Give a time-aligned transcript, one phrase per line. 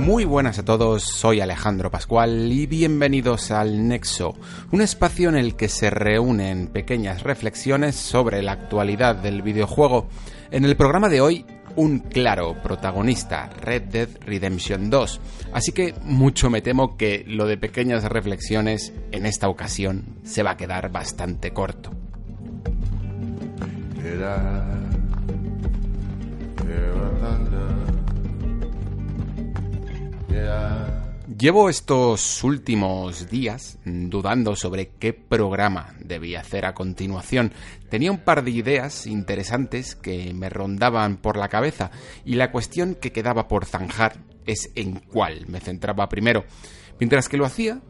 [0.00, 4.34] Muy buenas a todos, soy Alejandro Pascual y bienvenidos al Nexo,
[4.72, 10.08] un espacio en el que se reúnen pequeñas reflexiones sobre la actualidad del videojuego.
[10.50, 11.44] En el programa de hoy,
[11.76, 15.20] un claro protagonista, Red Dead Redemption 2,
[15.52, 20.52] así que mucho me temo que lo de pequeñas reflexiones en esta ocasión se va
[20.52, 21.90] a quedar bastante corto.
[31.38, 37.52] Llevo estos últimos días dudando sobre qué programa debía hacer a continuación.
[37.88, 41.92] Tenía un par de ideas interesantes que me rondaban por la cabeza
[42.24, 46.44] y la cuestión que quedaba por zanjar es en cuál me centraba primero.
[46.98, 47.80] Mientras que lo hacía,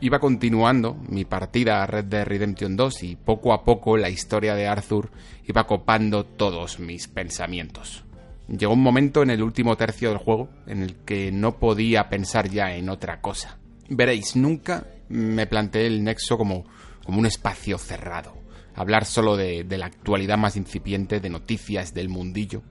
[0.00, 4.54] iba continuando mi partida a Red Dead Redemption 2 y poco a poco la historia
[4.54, 5.10] de Arthur
[5.44, 8.05] iba copando todos mis pensamientos.
[8.48, 12.48] Llegó un momento en el último tercio del juego en el que no podía pensar
[12.48, 13.58] ya en otra cosa.
[13.88, 16.64] Veréis, nunca me planteé el nexo como,
[17.04, 18.34] como un espacio cerrado.
[18.74, 22.62] Hablar solo de, de la actualidad más incipiente, de noticias del mundillo.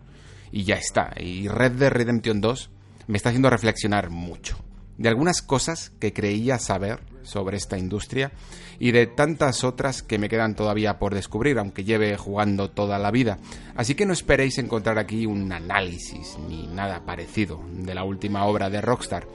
[0.51, 1.13] Y ya está.
[1.19, 2.69] Y Red Dead Redemption 2
[3.07, 4.57] me está haciendo reflexionar mucho
[4.97, 8.31] de algunas cosas que creía saber sobre esta industria
[8.79, 13.11] y de tantas otras que me quedan todavía por descubrir, aunque lleve jugando toda la
[13.11, 13.37] vida.
[13.75, 18.69] Así que no esperéis encontrar aquí un análisis ni nada parecido de la última obra
[18.69, 19.27] de Rockstar.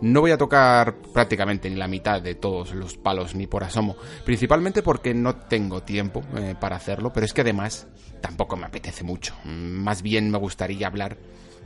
[0.00, 3.96] No voy a tocar prácticamente ni la mitad de todos los palos ni por asomo,
[4.24, 7.86] principalmente porque no tengo tiempo eh, para hacerlo, pero es que además
[8.20, 9.34] tampoco me apetece mucho.
[9.44, 11.16] Más bien me gustaría hablar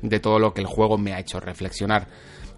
[0.02, 2.06] de todo lo que el juego me ha hecho reflexionar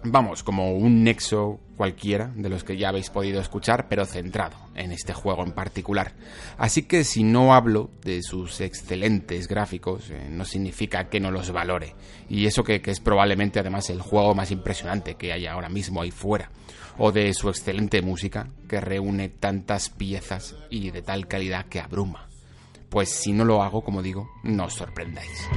[0.03, 4.91] vamos, como un nexo cualquiera de los que ya habéis podido escuchar, pero centrado en
[4.91, 6.13] este juego en particular.
[6.57, 11.51] Así que si no hablo de sus excelentes gráficos, eh, no significa que no los
[11.51, 11.95] valore.
[12.29, 16.11] Y eso que, es probablemente además el juego más impresionante que hay ahora mismo ahí
[16.11, 16.51] fuera.
[16.97, 22.27] O de su excelente música, que reúne tantas piezas y de tal calidad que abruma.
[22.89, 25.47] Pues si no lo hago, como digo, no os sorprendáis.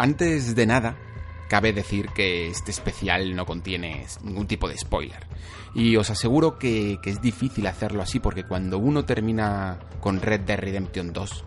[0.00, 0.96] Antes de nada,
[1.50, 5.26] cabe decir que este especial no contiene ningún tipo de spoiler.
[5.74, 10.58] Y os aseguro que, es difícil hacerlo así porque cuando uno termina con Red Dead
[10.58, 11.44] Redemption 2,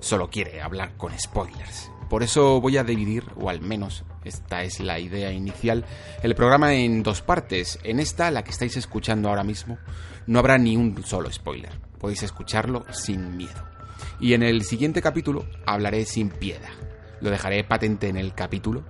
[0.00, 1.88] solo quiere hablar con spoilers.
[2.10, 5.84] Por eso voy a dividir, o al menos esta es la idea inicial,
[6.24, 7.78] el programa en dos partes.
[7.84, 9.78] En esta, la que estáis escuchando ahora mismo,
[10.26, 11.78] no habrá ni un solo spoiler.
[12.00, 13.68] Podéis escucharlo sin miedo.
[14.18, 16.72] Y en el siguiente capítulo hablaré sin piedad
[17.24, 18.84] lo dejaré patente en el capítulo,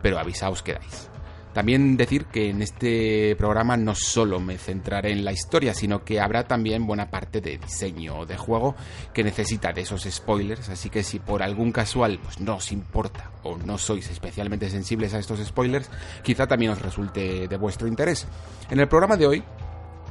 [0.00, 1.10] pero avisaos que dais.
[1.52, 6.20] También decir que en este programa no solo me centraré en la historia, sino que
[6.20, 8.76] habrá también buena parte de diseño de juego
[9.12, 13.32] que necesita de esos spoilers, así que si por algún casual pues, no os importa
[13.42, 15.90] o no sois especialmente sensibles a estos spoilers,
[16.22, 18.28] quizá también os resulte de vuestro interés.
[18.70, 19.44] En el programa de hoy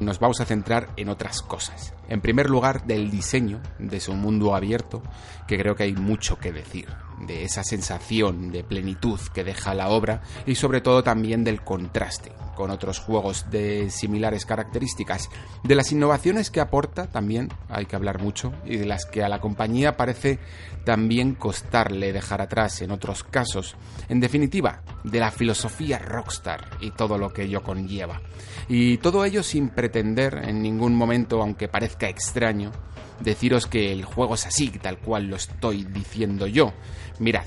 [0.02, 1.94] nos vamos a centrar en otras cosas.
[2.09, 5.02] En primer lugar, del diseño de su mundo abierto,
[5.47, 6.88] que creo que hay mucho que decir,
[7.25, 12.31] de esa sensación de plenitud que deja la obra y sobre todo también del contraste
[12.59, 15.30] con otros juegos de similares características,
[15.64, 19.30] de las innovaciones que aporta también hay que hablar mucho y de las que a
[19.30, 20.40] la compañía parece
[20.84, 23.78] también costarle dejar atrás en otros casos,
[24.09, 28.22] en definitiva, de la filosofía Rockstar y todo lo que ello conlleva.
[28.68, 32.72] Y todo ello sin pretender en ningún momento, aunque parezca extraño,
[33.19, 36.74] deciros que el juego es así, tal cual lo estoy diciendo yo.
[37.19, 37.46] Mirad,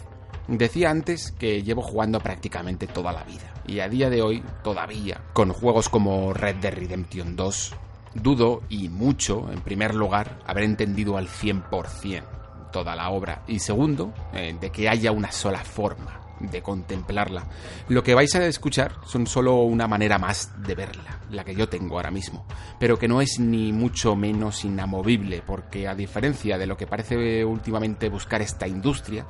[0.48, 5.22] decía antes que llevo jugando prácticamente toda la vida, y a día de hoy, todavía,
[5.32, 7.74] con juegos como Red Dead Redemption 2,
[8.14, 12.24] dudo y mucho, en primer lugar, haber entendido al 100%
[12.72, 17.46] toda la obra, y segundo, eh, de que haya una sola forma de contemplarla.
[17.88, 21.68] Lo que vais a escuchar son solo una manera más de verla, la que yo
[21.68, 22.46] tengo ahora mismo,
[22.78, 27.44] pero que no es ni mucho menos inamovible, porque a diferencia de lo que parece
[27.44, 29.26] últimamente buscar esta industria,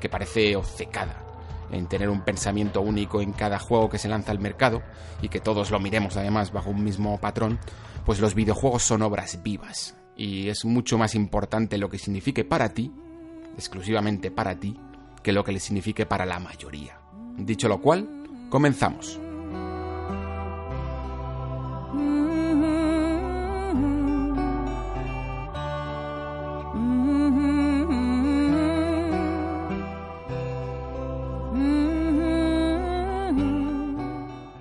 [0.00, 1.22] que parece obcecada
[1.70, 4.82] en tener un pensamiento único en cada juego que se lanza al mercado
[5.20, 7.58] y que todos lo miremos además bajo un mismo patrón,
[8.04, 12.70] pues los videojuegos son obras vivas y es mucho más importante lo que signifique para
[12.70, 12.92] ti,
[13.56, 14.78] exclusivamente para ti,
[15.26, 17.00] que lo que le signifique para la mayoría.
[17.36, 18.08] Dicho lo cual,
[18.48, 19.18] comenzamos.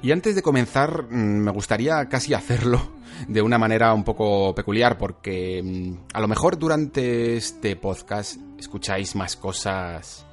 [0.01, 2.81] Y antes de comenzar, mm, me gustaría casi hacerlo
[3.27, 9.15] de una manera un poco peculiar, porque mm, a lo mejor durante este podcast escucháis
[9.15, 10.25] más cosas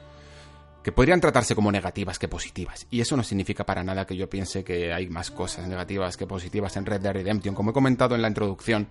[0.82, 2.86] que podrían tratarse como negativas que positivas.
[2.90, 6.26] Y eso no significa para nada que yo piense que hay más cosas negativas que
[6.26, 7.54] positivas en Red Dead Redemption.
[7.54, 8.88] Como he comentado en la introducción,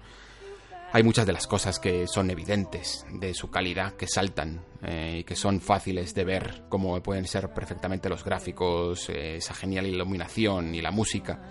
[0.93, 5.23] hay muchas de las cosas que son evidentes de su calidad, que saltan eh, y
[5.23, 10.75] que son fáciles de ver, como pueden ser perfectamente los gráficos, eh, esa genial iluminación
[10.75, 11.41] y la música,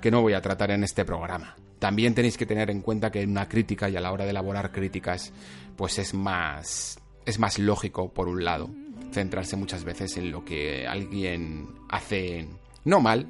[0.00, 1.56] que no voy a tratar en este programa.
[1.78, 4.30] También tenéis que tener en cuenta que en una crítica y a la hora de
[4.30, 5.32] elaborar críticas,
[5.76, 8.68] pues es más, es más lógico, por un lado,
[9.10, 12.48] centrarse muchas veces en lo que alguien hace
[12.84, 13.26] no mal,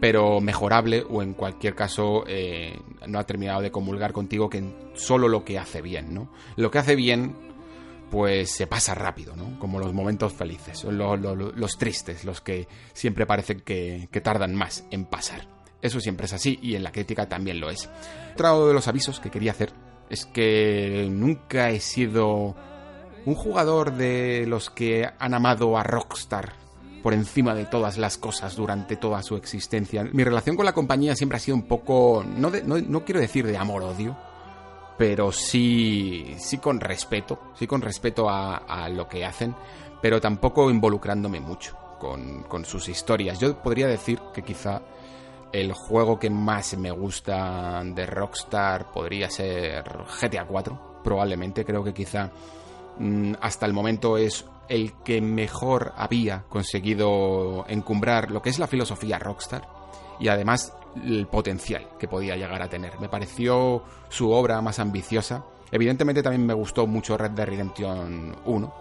[0.00, 4.62] pero mejorable o en cualquier caso eh, no ha terminado de comulgar contigo que
[4.94, 6.30] solo lo que hace bien, ¿no?
[6.56, 7.34] Lo que hace bien
[8.10, 9.58] pues se pasa rápido, ¿no?
[9.58, 15.06] Como los momentos felices, los tristes, los que siempre parecen que, que tardan más en
[15.06, 15.48] pasar.
[15.82, 17.90] Eso siempre es así y en la crítica también lo es.
[18.34, 19.72] Otro de los avisos que quería hacer
[20.08, 22.54] es que nunca he sido
[23.26, 26.52] un jugador de los que han amado a Rockstar
[27.02, 30.04] por encima de todas las cosas durante toda su existencia.
[30.04, 33.56] Mi relación con la compañía siempre ha sido un poco, no, no, quiero decir de
[33.56, 34.16] amor-odio,
[34.96, 39.54] pero sí, sí con respeto, sí con respeto a, lo que hacen,
[40.00, 43.38] pero tampoco involucrándome mucho con, con sus historias.
[43.38, 44.82] Yo podría decir que quizá
[45.52, 49.84] el juego que más me gusta de Rockstar podría ser
[50.20, 52.30] GTA 4, probablemente, creo que quizá
[53.40, 59.18] hasta el momento es el que mejor había conseguido encumbrar lo que es la filosofía
[59.18, 59.68] Rockstar
[60.18, 60.72] y además
[61.04, 62.98] el potencial que podía llegar a tener.
[63.00, 65.44] Me pareció su obra más ambiciosa.
[65.70, 68.74] Evidentemente también me gustó mucho Red Dead Redemption 1,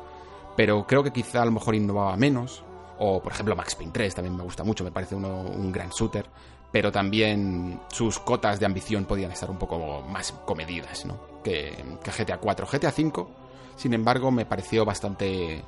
[0.56, 2.64] pero creo que quizá a lo mejor innovaba menos.
[2.98, 5.90] O por ejemplo Max Payne 3 también me gusta mucho, me parece uno, un gran
[5.90, 6.26] shooter,
[6.72, 11.20] pero también sus cotas de ambición podían estar un poco más comedidas ¿no?
[11.44, 12.68] que, que GTA 4.
[12.68, 13.30] GTA 5,
[13.76, 15.64] sin embargo, me pareció bastante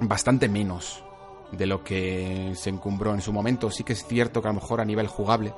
[0.00, 1.02] bastante menos
[1.52, 3.70] de lo que se encumbró en su momento.
[3.70, 5.52] Sí que es cierto que a lo mejor a nivel jugable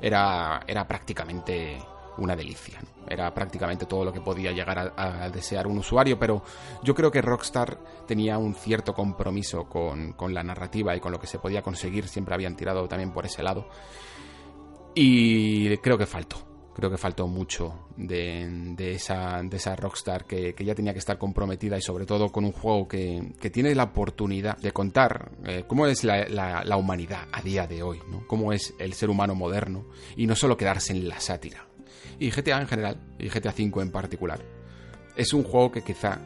[0.00, 1.78] era, era prácticamente
[2.18, 2.80] una delicia.
[3.08, 6.42] Era prácticamente todo lo que podía llegar a, desear un usuario, pero
[6.82, 11.20] yo creo que Rockstar tenía un cierto compromiso con, con la narrativa y con lo
[11.20, 12.08] que se podía conseguir.
[12.08, 13.68] Siempre habían tirado también por ese lado.
[14.94, 16.47] Y creo que faltó
[16.78, 21.76] creo que faltó mucho de, esa, de esa Rockstar que, ya tenía que estar comprometida
[21.76, 26.04] y sobre todo con un juego que, tiene la oportunidad de contar eh, cómo es
[26.04, 28.24] la, humanidad a día de hoy, ¿no?
[28.28, 29.86] cómo es el ser humano moderno
[30.16, 31.66] y no solo quedarse en la sátira.
[32.20, 34.38] Y GTA en general, y GTA V en particular,
[35.16, 36.20] es un juego que quizá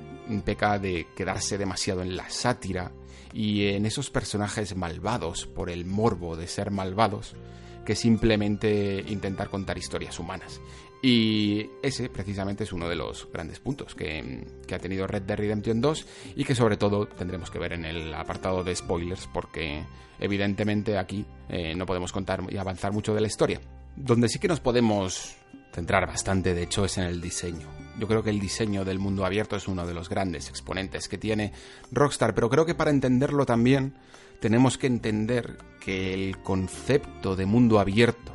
[0.45, 2.93] peca de quedarse demasiado en la sátira
[3.33, 7.37] y en esos personajes malvados por el morbo de ser malvados
[7.85, 10.61] que simplemente intentar contar historias humanas.
[11.03, 15.81] Y ese precisamente es uno de los grandes puntos que, ha tenido Red Dead Redemption
[15.81, 19.85] 2 y que sobre todo tendremos que ver en el apartado de spoilers porque
[20.21, 23.61] evidentemente aquí eh, no podemos contar y avanzar mucho de la historia.
[23.97, 25.37] Donde sí que nos podemos
[25.73, 27.69] centrar bastante, de hecho, es en el diseño.
[27.99, 31.19] Yo creo que el diseño del mundo abierto es uno de los grandes exponentes que
[31.19, 31.53] tiene
[31.91, 33.95] Rockstar, pero creo que para entenderlo también
[34.43, 38.33] tenemos que entender que el concepto de mundo abierto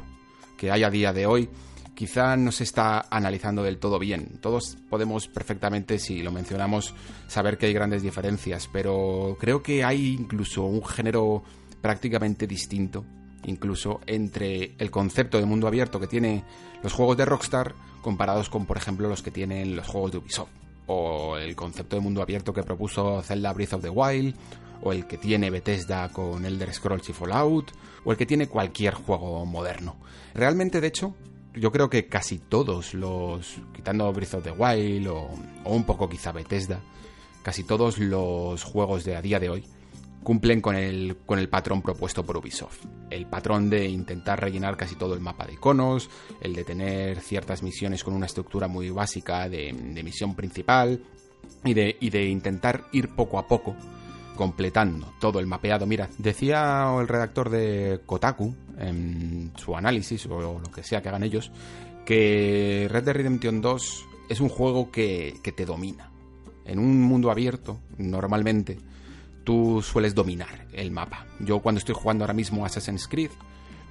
[0.58, 1.50] que hay a día de hoy
[1.96, 4.40] quizá no se está analizando del todo bien.
[4.40, 6.96] Todos podemos perfectamente, si lo mencionamos,
[7.28, 11.44] saber que hay grandes diferencias, pero creo que hay incluso un género
[11.82, 13.04] prácticamente distinto,
[13.46, 16.46] incluso entre el concepto de mundo abierto que tiene
[16.84, 20.52] los juegos de Rockstar comparados con, por ejemplo, los que tienen los juegos de Ubisoft,
[20.86, 24.36] o el concepto de mundo abierto que propuso Zelda Breath of the Wild,
[24.82, 27.72] o el que tiene Bethesda con Elder Scrolls y Fallout,
[28.04, 29.98] o el que tiene cualquier juego moderno.
[30.34, 31.16] Realmente, de hecho,
[31.54, 35.30] yo creo que casi todos los, quitando Breath of the Wild o,
[35.66, 36.80] un poco quizá Bethesda,
[37.44, 39.66] casi todos los juegos de a día de hoy
[40.24, 42.84] cumplen con el, con el patrón propuesto por Ubisoft.
[43.10, 46.10] El patrón de intentar rellenar casi todo el mapa de iconos,
[46.42, 49.72] el de tener ciertas misiones con una estructura muy básica de,
[50.04, 51.02] misión principal
[51.64, 53.76] y de, y de intentar ir poco a poco
[54.38, 55.86] completando todo el mapeado.
[55.86, 61.24] Mira, decía el redactor de Kotaku en su análisis o lo que sea que hagan
[61.24, 61.52] ellos,
[62.06, 66.12] que Red Dead Redemption 2 es un juego que, que te domina.
[66.66, 68.78] En un mundo abierto, normalmente,
[69.44, 71.26] tú sueles dominar el mapa.
[71.40, 73.32] Yo cuando estoy jugando ahora mismo Assassin's Creed,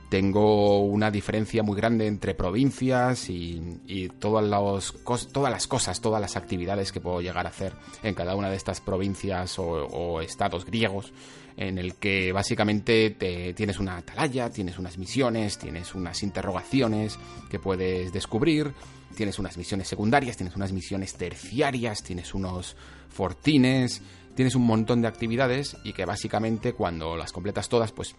[0.09, 4.93] tengo una diferencia muy grande entre provincias y, todas,
[5.33, 7.73] todas, las cosas, todas las actividades que puedo llegar a hacer
[8.03, 11.13] en cada una de estas provincias o, estados griegos,
[11.57, 17.19] en el que básicamente te, tienes una atalaya, tienes unas misiones, tienes unas interrogaciones
[17.51, 18.73] que puedes descubrir,
[19.17, 22.77] tienes unas misiones secundarias, tienes unas misiones terciarias, tienes unos
[23.09, 24.03] fortines,
[24.37, 28.15] tienes un montón de actividades y que básicamente cuando las completas todas, pues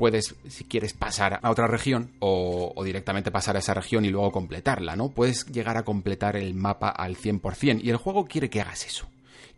[0.00, 4.32] puedes, si quieres, pasar a otra región o, directamente pasar a esa región y luego
[4.32, 5.10] completarla, ¿no?
[5.10, 9.06] Puedes llegar a completar el mapa al 100% y el juego quiere que hagas eso.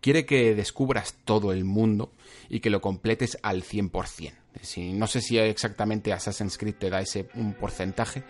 [0.00, 2.10] Quiere que descubras todo el mundo
[2.48, 4.32] y que lo completes al 100%.
[4.62, 8.24] Si, no sé si exactamente Assassin's Creed te da ese un porcentaje,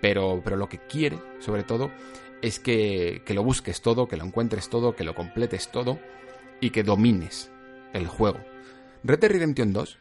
[0.00, 1.90] pero, pero lo que quiere, sobre todo,
[2.40, 5.98] es que, que lo busques todo, que lo encuentres todo, que lo completes todo
[6.62, 7.50] y que domines
[7.92, 8.40] el juego.
[9.04, 9.98] Red Dead Redemption 2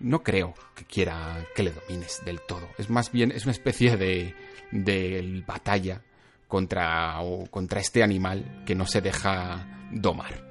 [0.00, 2.68] no creo que quiera que le domines del todo.
[2.78, 4.34] Es más bien, es una especie de,
[4.70, 6.02] de batalla
[6.48, 7.16] contra,
[7.50, 10.44] contra este animal que no se deja domar.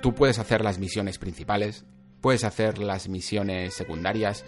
[0.00, 1.84] Tú puedes hacer las misiones principales,
[2.20, 4.44] puedes hacer las misiones secundarias,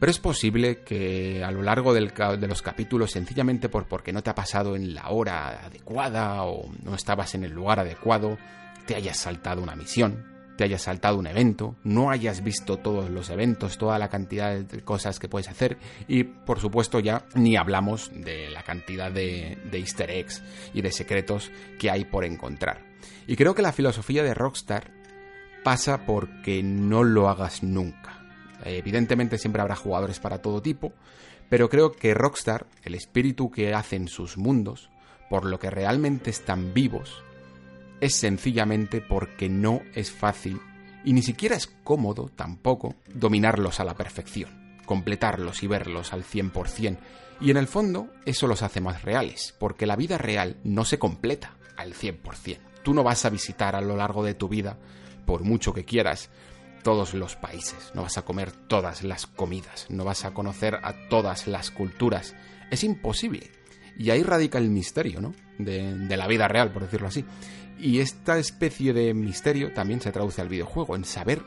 [0.00, 4.22] pero es posible que a lo largo del, de los capítulos, sencillamente por porque no
[4.22, 8.38] te ha pasado en la hora adecuada o no estabas en el lugar adecuado,
[8.86, 10.31] te hayas saltado una misión,
[10.62, 14.84] te hayas saltado un evento, no hayas visto todos los eventos, toda la cantidad de
[14.84, 15.76] cosas que puedes hacer
[16.06, 20.40] y por supuesto ya ni hablamos de la cantidad de, easter eggs
[20.72, 21.50] y de secretos
[21.80, 22.86] que hay por encontrar.
[23.26, 24.92] Y creo que la filosofía de Rockstar
[25.64, 28.24] pasa porque no lo hagas nunca.
[28.64, 30.92] Evidentemente siempre habrá jugadores para todo tipo,
[31.48, 34.90] pero creo que Rockstar, el espíritu que hace en sus mundos,
[35.28, 37.24] por lo que realmente están vivos,
[38.02, 40.60] es sencillamente porque no es fácil
[41.04, 46.98] y ni siquiera es cómodo tampoco dominarlos a la perfección, completarlos y verlos al 100%.
[47.40, 50.98] Y en el fondo eso los hace más reales, porque la vida real no se
[50.98, 52.58] completa al 100%.
[52.82, 54.78] Tú no vas a visitar a lo largo de tu vida,
[55.24, 56.28] por mucho que quieras,
[56.82, 61.08] todos los países, no vas a comer todas las comidas, no vas a conocer a
[61.08, 62.34] todas las culturas.
[62.72, 63.52] Es imposible.
[63.96, 65.34] Y ahí radica el misterio, ¿no?
[65.58, 67.24] De, de la vida real, por decirlo así.
[67.78, 71.42] Y esta especie de misterio también se traduce al videojuego, en saber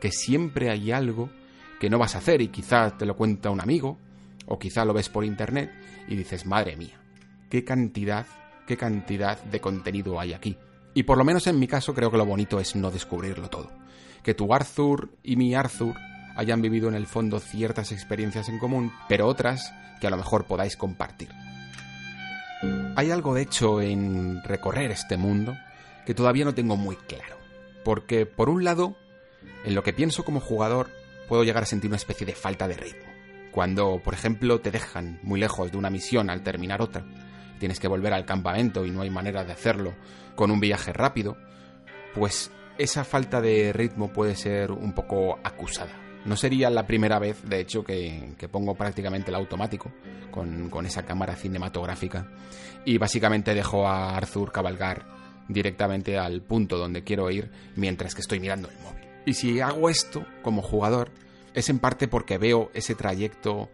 [0.00, 1.30] que siempre hay algo
[1.78, 3.98] que no vas a hacer y quizá te lo cuenta un amigo
[4.46, 5.70] o quizá lo ves por internet
[6.08, 7.00] y dices, madre mía,
[7.48, 8.26] qué cantidad,
[8.66, 10.56] qué cantidad de contenido hay aquí.
[10.92, 13.70] Y por lo menos en mi caso creo que lo bonito es no descubrirlo todo.
[14.22, 15.94] Que tu Arthur y mi Arthur
[16.36, 20.46] hayan vivido en el fondo ciertas experiencias en común, pero otras que a lo mejor
[20.46, 21.30] podáis compartir.
[22.96, 25.56] Hay algo de hecho en recorrer este mundo
[26.06, 27.36] que todavía no tengo muy claro.
[27.84, 28.96] Porque, por un lado,
[29.64, 30.88] en lo que pienso como jugador,
[31.28, 33.08] puedo llegar a sentir una especie de falta de ritmo.
[33.52, 37.04] Cuando, por ejemplo, te dejan muy lejos de una misión al terminar otra,
[37.58, 39.94] tienes que volver al campamento y no hay manera de hacerlo
[40.34, 41.36] con un viaje rápido,
[42.14, 45.92] pues esa falta de ritmo puede ser un poco acusada.
[46.24, 49.90] No sería la primera vez, de hecho, que, pongo prácticamente el automático
[50.30, 52.26] con, con, esa cámara cinematográfica
[52.84, 58.40] y básicamente dejo a Arthur cabalgar directamente al punto donde quiero ir mientras que estoy
[58.40, 59.04] mirando el móvil.
[59.26, 61.10] Y si hago esto como jugador,
[61.54, 63.68] es en parte porque veo ese trayecto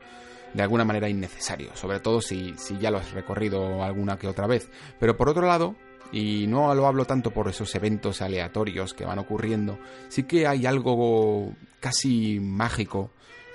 [0.54, 4.46] de alguna manera innecesario, sobre todo si, si ya lo has recorrido alguna que otra
[4.46, 4.70] vez.
[4.98, 5.76] Pero por otro lado,
[6.12, 10.66] y no lo hablo tanto por esos eventos aleatorios que van ocurriendo, sí que hay
[10.66, 13.10] algo casi mágico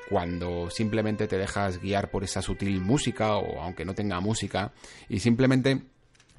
[0.10, 4.74] cuando simplemente te dejas guiar por esa sutil música o aunque no tenga música
[5.08, 5.82] y simplemente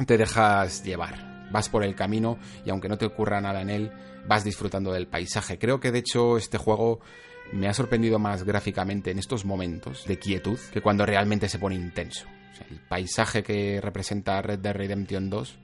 [0.07, 3.93] te dejas llevar vas por el camino y aunque no te ocurra nada en él,
[4.27, 5.59] vas disfrutando del paisaje.
[5.59, 7.01] Creo que de hecho este juego
[7.53, 11.75] me ha sorprendido más gráficamente en estos momentos de quietud que cuando realmente se pone
[11.75, 12.27] intenso.
[12.71, 15.59] el paisaje que representa Red Dead Redemption 2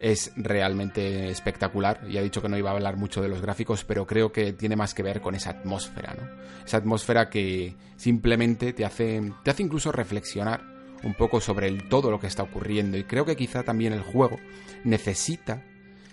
[0.00, 2.08] es realmente espectacular.
[2.08, 4.54] Ya he dicho que no iba a hablar mucho de los gráficos, pero creo que
[4.54, 6.64] tiene más que ver con esa atmósfera, ¿no?
[6.64, 10.69] Esa atmósfera que simplemente te hace, te hace incluso reflexionar
[11.02, 14.38] un poco sobre todo lo que está ocurriendo y creo que quizá también el juego
[14.84, 15.62] necesita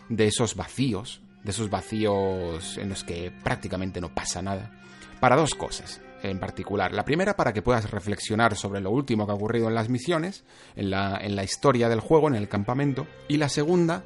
[0.10, 4.72] de esos vacíos, de esos vacíos en los que prácticamente no pasa nada,
[5.20, 6.94] para dos cosas en particular.
[6.94, 10.44] La primera para que puedas reflexionar sobre lo último que ha ocurrido en las misiones,
[10.76, 14.04] en la, en la historia del juego, en el campamento, y la segunda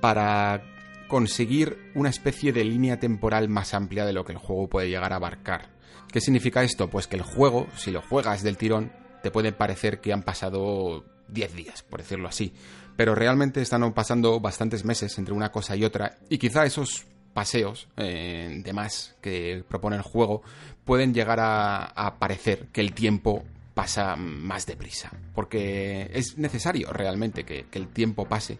[0.00, 0.62] para
[1.08, 5.12] conseguir una especie de línea temporal más amplia de lo que el juego puede llegar
[5.12, 5.70] a abarcar.
[6.10, 6.88] ¿Qué significa esto?
[6.88, 8.92] Pues que el juego, si lo juegas del tirón,
[9.24, 12.52] te puede parecer que han pasado 10 días, por decirlo así.
[12.94, 17.88] Pero realmente están pasando bastantes meses entre una cosa y otra, y quizá esos paseos
[17.96, 20.42] eh, de más que propone el juego
[20.84, 27.64] pueden llegar a, parecer que el tiempo pasa más deprisa, porque es necesario realmente que,
[27.72, 28.58] el tiempo pase,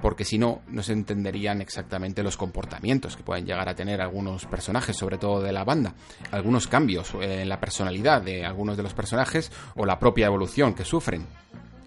[0.00, 4.46] porque si no, no se entenderían exactamente los comportamientos que pueden llegar a tener algunos
[4.46, 5.94] personajes, sobre todo de la banda,
[6.30, 10.84] algunos cambios en la personalidad de algunos de los personajes o la propia evolución que
[10.84, 11.26] sufren.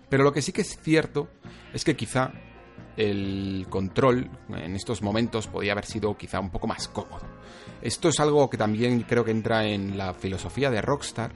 [0.10, 1.28] Pero lo que sí que es cierto
[1.74, 2.32] es que quizá
[2.96, 7.26] el control en estos momentos podía haber sido quizá un poco más cómodo.
[7.82, 11.32] Esto es algo que también creo que entra en la filosofía de Rockstar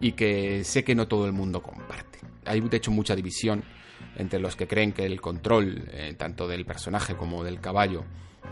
[0.00, 2.18] y que sé que no todo el mundo comparte.
[2.44, 3.62] Hay de hecho mucha división
[4.16, 8.04] entre los que creen que el control eh, tanto del personaje como del caballo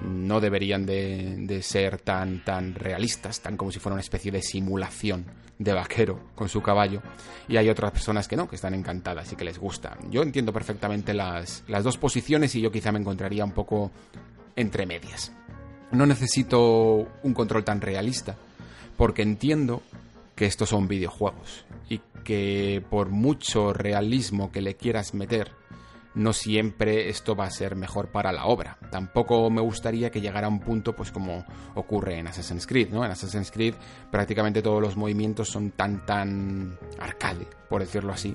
[0.03, 5.27] no deberían de, ser tan, tan realistas, tan como si fuera una especie de simulación
[5.59, 7.03] de vaquero con su caballo.
[7.49, 9.99] Y hay otras personas que no, que están encantadas y que les gusta.
[10.11, 13.91] Yo entiendo perfectamente las, las dos posiciones y yo quizá me encontraría un poco
[14.57, 15.33] entre medias.
[15.93, 18.37] No necesito un control tan realista,
[18.97, 19.83] porque entiendo
[20.41, 25.53] que estos son videojuegos y que por mucho realismo que le quieras meter,
[26.15, 28.79] no siempre esto va a ser mejor para la obra.
[28.91, 31.45] Tampoco me gustaría que llegara a un punto, pues como
[31.75, 33.05] ocurre en Assassin's Creed, ¿no?
[33.05, 33.75] En Assassin's Creed
[34.11, 38.35] prácticamente todos los movimientos son tan, tan arcade, por decirlo así,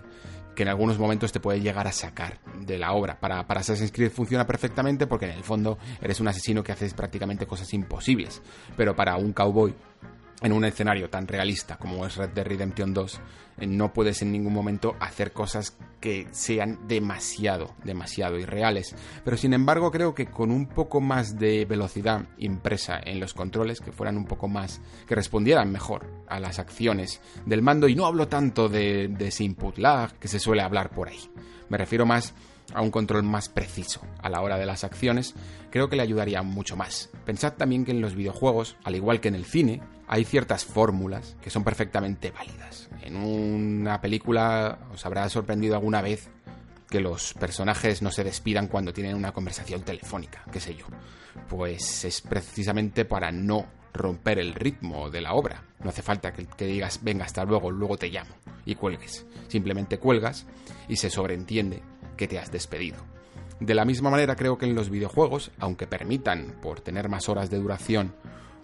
[0.55, 3.19] que en algunos momentos te puede llegar a sacar de la obra.
[3.19, 6.93] Para, para Assassin's Creed funciona perfectamente porque en el fondo eres un asesino que haces
[6.93, 8.43] prácticamente cosas imposibles.
[8.77, 9.73] Pero para un cowboy
[10.41, 13.21] en un escenario tan realista como es Red Dead Redemption 2,
[13.57, 18.95] eh, no puedes en ningún momento hacer cosas que sean demasiado, demasiado irreales.
[19.23, 23.79] Pero sin embargo creo que con un poco más de velocidad impresa en los controles,
[23.79, 28.05] que fueran un poco más, que respondieran mejor a las acciones del mando, y no
[28.05, 31.19] hablo tanto de, de ese input lag que se suele hablar por ahí.
[31.69, 32.33] Me refiero más
[32.73, 35.35] a un control más preciso a la hora de las acciones,
[35.69, 37.09] creo que le ayudaría mucho más.
[37.25, 41.35] Pensad también que en los videojuegos, al igual que en el cine, hay ciertas fórmulas
[41.41, 42.89] que son perfectamente válidas.
[43.01, 46.29] En una película os habrá sorprendido alguna vez
[46.89, 50.85] que los personajes no se despidan cuando tienen una conversación telefónica, qué sé yo.
[51.49, 55.63] Pues es precisamente para no romper el ritmo de la obra.
[55.83, 59.25] No hace falta que, que, digas, venga, hasta luego, luego te llamo, y cuelgues.
[59.47, 60.45] Simplemente cuelgas
[60.87, 61.81] y se sobreentiende
[62.15, 62.97] que te has despedido.
[63.59, 67.49] De la misma manera creo que en los videojuegos, aunque permitan, por tener más horas
[67.49, 68.13] de duración,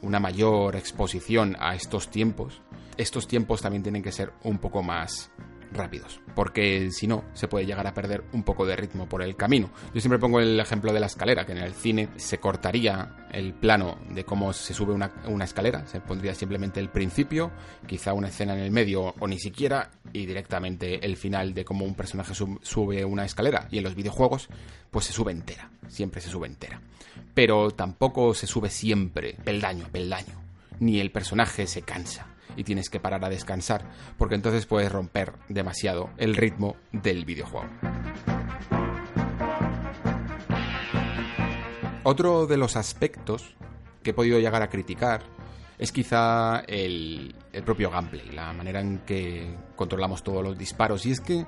[0.02, 2.62] una mayor exposición a estos tiempos,
[2.98, 5.32] estos tiempos también tienen que ser un poco más
[5.72, 9.36] rápidos, porque si no, se puede llegar a perder un poco de ritmo por el
[9.36, 9.70] camino.
[9.94, 13.54] Yo siempre pongo el ejemplo de la escalera, que en el cine se cortaría el
[13.54, 15.12] plano de cómo se sube una,
[15.44, 17.52] escalera, se pondría simplemente el principio,
[17.88, 21.86] quizá una escena en el medio o ni siquiera, y directamente el final de cómo
[21.86, 23.68] un personaje sube una escalera.
[23.72, 24.50] Y en los videojuegos,
[24.90, 26.82] pues se sube entera, siempre se sube entera.
[27.34, 30.42] Pero tampoco se sube siempre peldaño peldaño,
[30.80, 33.86] ni el personaje se cansa y tienes que parar a descansar,
[34.18, 37.70] porque entonces puedes romper demasiado el ritmo del videojuego.
[42.04, 43.56] Otro de los aspectos
[44.02, 45.22] que he podido llegar a criticar
[45.78, 47.36] es quizá el,
[47.66, 51.06] propio gameplay, la manera en que controlamos todos los disparos.
[51.06, 51.46] Y es que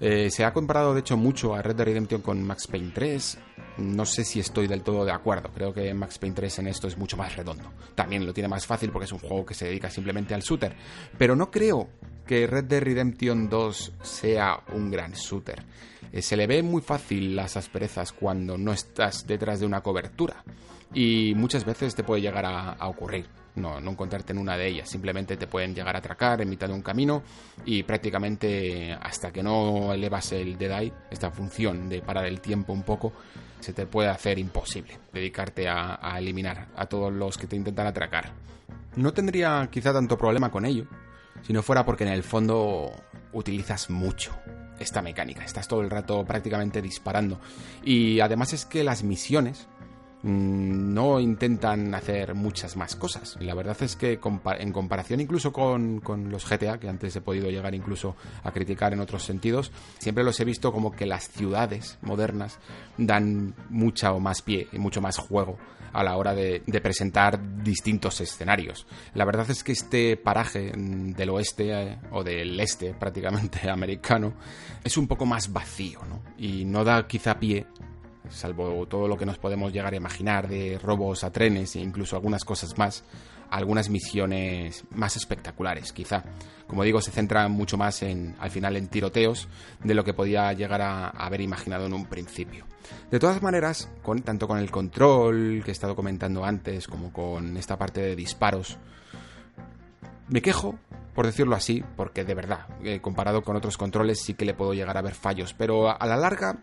[0.00, 3.38] eh, se ha comparado de hecho mucho a Red Dead Redemption con Max Payne 3.
[3.78, 5.50] No sé si estoy del todo de acuerdo.
[5.52, 7.72] Creo que Max Payne 3 en esto es mucho más redondo.
[7.94, 10.74] También lo tiene más fácil porque es un juego que se dedica simplemente al shooter.
[11.16, 11.88] Pero no creo
[12.26, 15.64] que Red Dead Redemption 2 sea un gran shooter.
[16.12, 20.44] Eh, se le ve muy fácil las asperezas cuando no estás detrás de una cobertura.
[20.94, 23.26] Y muchas veces te puede llegar a ocurrir
[23.58, 24.88] no, no encontrarte en una de ellas.
[24.88, 27.22] Simplemente te pueden llegar a atracar en mitad de un camino
[27.64, 32.82] y prácticamente hasta que no elevas el Dead esta función de parar el tiempo un
[32.82, 33.12] poco,
[33.60, 37.86] se te puede hacer imposible dedicarte a, a eliminar a todos los que te intentan
[37.86, 38.32] atracar.
[38.96, 40.86] No tendría quizá tanto problema con ello,
[41.42, 42.90] si no fuera porque en el fondo
[43.32, 44.32] utilizas mucho
[44.78, 47.40] esta mecánica, estás todo el rato prácticamente disparando.
[47.82, 49.66] Y además es que las misiones
[50.22, 53.36] no intentan hacer muchas más cosas.
[53.40, 54.18] La verdad es que
[54.58, 59.00] en comparación incluso con, los GTA, que antes he podido llegar incluso a criticar en
[59.00, 62.58] otros sentidos, siempre los he visto como que las ciudades modernas
[62.96, 65.56] dan mucha o más pie y mucho más juego
[65.92, 68.86] a la hora de, presentar distintos escenarios.
[69.14, 74.34] La verdad es que este paraje mm, del oeste eh, o del este prácticamente americano
[74.84, 76.22] es un poco más vacío ¿no?
[76.36, 77.66] y no da quizá pie
[78.30, 82.16] salvo todo lo que nos podemos llegar a imaginar de robos a trenes e incluso
[82.16, 83.04] algunas cosas más,
[83.50, 86.24] algunas misiones más espectaculares, quizá.
[86.66, 89.48] Como digo, se centra mucho más en, al final, en tiroteos
[89.82, 92.66] de lo que podía llegar a, haber imaginado en un principio.
[93.10, 97.56] De todas maneras, con, tanto con el control que he estado comentando antes, como con
[97.56, 98.78] esta parte de disparos,
[100.28, 100.78] me quejo,
[101.14, 104.74] por decirlo así, porque de verdad, eh, comparado con otros controles sí que le puedo
[104.74, 106.58] llegar a ver fallos, pero a, la larga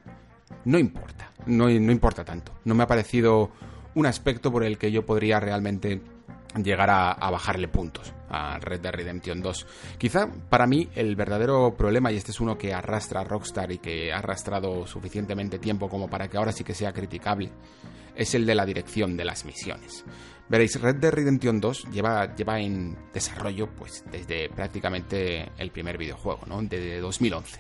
[0.65, 2.53] no importa, no, no importa tanto.
[2.65, 3.51] No me ha parecido
[3.95, 6.01] un aspecto por el que yo podría realmente
[6.62, 9.67] llegar a, bajarle puntos a Red Dead Redemption 2.
[9.97, 13.77] Quizá para mí el verdadero problema, y este es uno que arrastra a Rockstar y
[13.77, 17.51] que ha arrastrado suficientemente tiempo como para que ahora sí que sea criticable,
[18.15, 20.05] es el de la dirección de las misiones.
[20.47, 26.41] Veréis, Red Dead Redemption 2 lleva, lleva en desarrollo pues desde prácticamente el primer videojuego,
[26.45, 26.62] ¿no?
[26.62, 27.60] Desde 2011.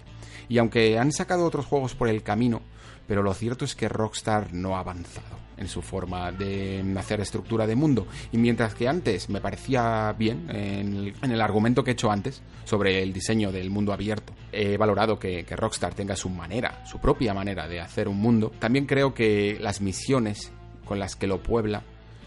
[0.49, 2.61] Y aunque han sacado otros juegos por el camino,
[3.07, 7.65] pero lo cierto es que Rockstar no ha avanzado en su forma de hacer estructura
[7.65, 8.07] de mundo.
[8.31, 13.01] Y mientras que antes me parecía bien, en el, argumento que he hecho antes sobre
[13.01, 17.33] el diseño del mundo abierto, he valorado que, que, Rockstar tenga su manera, su propia
[17.33, 20.51] manera de hacer un mundo, también creo que las misiones
[20.83, 21.83] con las que lo puebla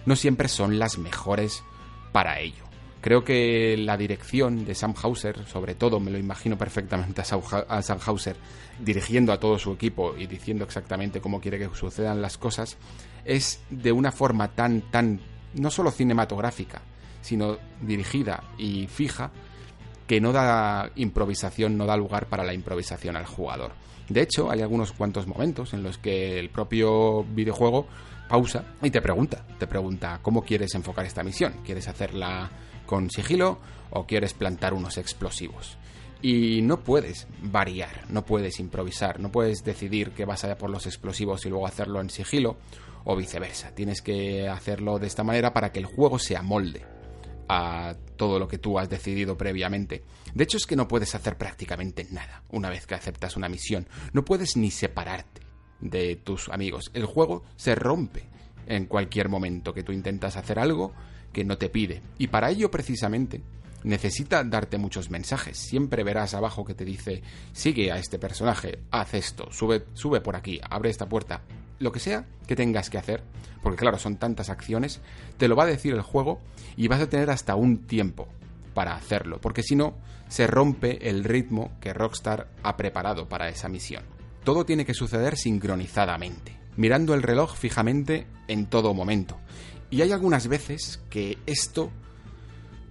[0.08, 1.62] no siempre son las mejores
[2.12, 2.64] para ello.
[3.00, 7.98] Creo que la dirección de Sam Hauser, sobre todo me lo imagino perfectamente a Sam
[8.04, 8.36] Hauser
[8.80, 12.76] dirigiendo a todo su equipo y diciendo exactamente cómo quiere que sucedan las cosas,
[13.24, 15.20] es de una forma tan, tan,
[15.54, 16.80] no solo cinematográfica,
[17.20, 19.30] sino dirigida y fija,
[20.06, 23.72] que no da improvisación, no da lugar para la improvisación al jugador.
[24.08, 27.86] De hecho, hay algunos cuantos momentos en los que el propio videojuego
[28.28, 31.54] pausa y te pregunta, te pregunta cómo quieres enfocar esta misión.
[31.64, 32.50] ¿Quieres hacerla
[32.86, 33.58] con sigilo
[33.90, 35.78] o quieres plantar unos explosivos?
[36.20, 40.86] Y no puedes variar, no puedes improvisar, no puedes decidir que vas a por los
[40.86, 42.56] explosivos y luego hacerlo en sigilo
[43.04, 43.74] o viceversa.
[43.74, 46.84] Tienes que hacerlo de esta manera para que el juego se amolde
[47.48, 50.04] a todo lo que tú has decidido previamente.
[50.34, 53.86] De hecho es que no puedes hacer prácticamente nada una vez que aceptas una misión.
[54.12, 55.47] No puedes ni separarte
[55.80, 56.90] de tus amigos.
[56.94, 58.24] El juego se rompe
[58.66, 60.92] en cualquier momento que tú intentas hacer algo
[61.32, 62.02] que no te pide.
[62.18, 63.42] Y para ello precisamente
[63.84, 65.58] necesita darte muchos mensajes.
[65.58, 70.36] Siempre verás abajo que te dice, sigue a este personaje, haz esto, sube, sube por
[70.36, 71.42] aquí, abre esta puerta.
[71.78, 73.22] Lo que sea que tengas que hacer,
[73.62, 75.00] porque claro, son tantas acciones,
[75.36, 76.40] te lo va a decir el juego
[76.76, 78.28] y vas a tener hasta un tiempo
[78.74, 79.94] para hacerlo, porque si no,
[80.28, 84.17] se rompe el ritmo que Rockstar ha preparado para esa misión.
[84.48, 89.36] Todo tiene que suceder sincronizadamente, mirando el reloj fijamente en todo momento.
[89.90, 91.90] Y hay algunas veces que esto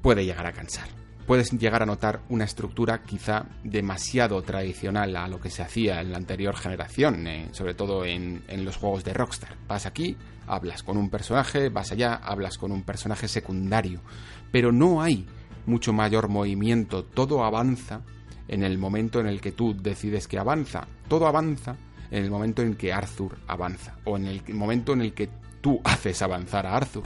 [0.04, 0.88] puede llegar a cansar.
[1.26, 6.12] Puedes llegar a notar una estructura quizá demasiado tradicional a lo que se hacía en
[6.12, 9.58] la anterior generación, eh, sobre todo en, en los juegos de Rockstar.
[9.68, 10.16] Vas aquí,
[10.46, 14.04] hablas con un personaje, vas allá, hablas con un personaje secundario,
[14.52, 15.26] pero no hay
[15.66, 18.04] mucho mayor movimiento, todo avanza
[18.48, 21.76] en el momento en el que tú decides que avanza, todo avanza
[22.12, 25.30] en el momento en que Arthur avanza, o en el momento en el que
[25.62, 27.04] tú haces avanzar a Arthur.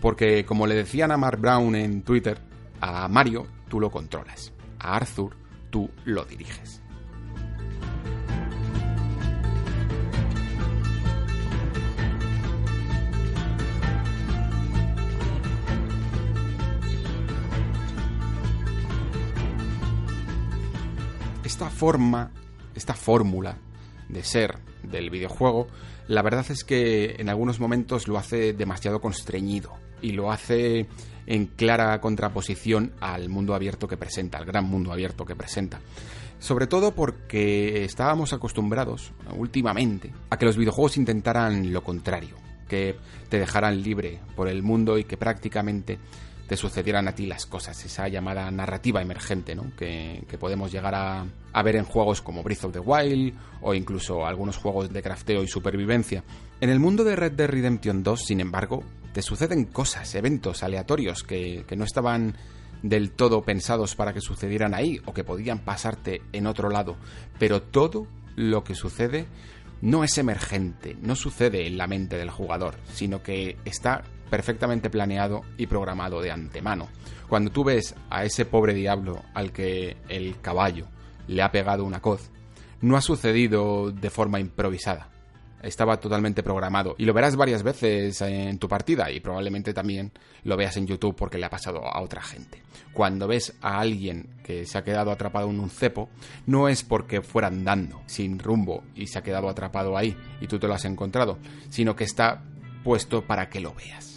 [0.00, 2.38] Porque como le decían a Mark Brown en Twitter,
[2.80, 5.36] a Mario tú lo controlas, a Arthur
[5.70, 6.83] tú lo diriges.
[21.54, 22.32] Esta forma,
[22.74, 23.56] esta fórmula
[24.08, 25.68] de ser del videojuego,
[26.08, 30.88] la verdad es que en algunos momentos lo hace demasiado constreñido y lo hace
[31.26, 35.78] en clara contraposición al mundo abierto que presenta, al gran mundo abierto que presenta.
[36.40, 42.34] Sobre todo porque estábamos acostumbrados últimamente a que los videojuegos intentaran lo contrario,
[42.68, 42.96] que
[43.28, 46.00] te dejaran libre por el mundo y que prácticamente
[46.46, 49.72] te sucedieran a ti las cosas, esa llamada narrativa emergente ¿no?
[49.76, 54.56] que, podemos llegar a, ver en juegos como Breath of the Wild o incluso algunos
[54.56, 56.22] juegos de crafteo y supervivencia.
[56.60, 61.22] En el mundo de Red Dead Redemption 2, sin embargo, te suceden cosas, eventos aleatorios
[61.22, 62.36] que, que no estaban
[62.82, 66.96] del todo pensados para que sucedieran ahí o que podían pasarte en otro lado,
[67.38, 69.26] pero todo lo que sucede
[69.80, 74.02] no es emergente, no sucede en la mente del jugador, sino que está
[74.34, 76.88] perfectamente planeado y programado de antemano.
[77.28, 80.88] Cuando tú ves a ese pobre diablo al que el caballo
[81.28, 82.32] le ha pegado una coz,
[82.80, 85.08] no ha sucedido de forma improvisada.
[85.62, 86.96] estaba totalmente programado.
[86.98, 90.10] Y lo verás varias veces en tu partida y probablemente también
[90.42, 92.60] lo veas en YouTube porque le ha pasado a otra gente.
[92.92, 96.08] Cuando ves a alguien que se ha quedado atrapado en un cepo,
[96.46, 100.58] no es porque fuera andando sin rumbo y se ha quedado atrapado ahí y tú
[100.58, 101.38] te lo has encontrado,
[101.70, 102.42] sino que está
[102.82, 104.13] puesto para que lo veas.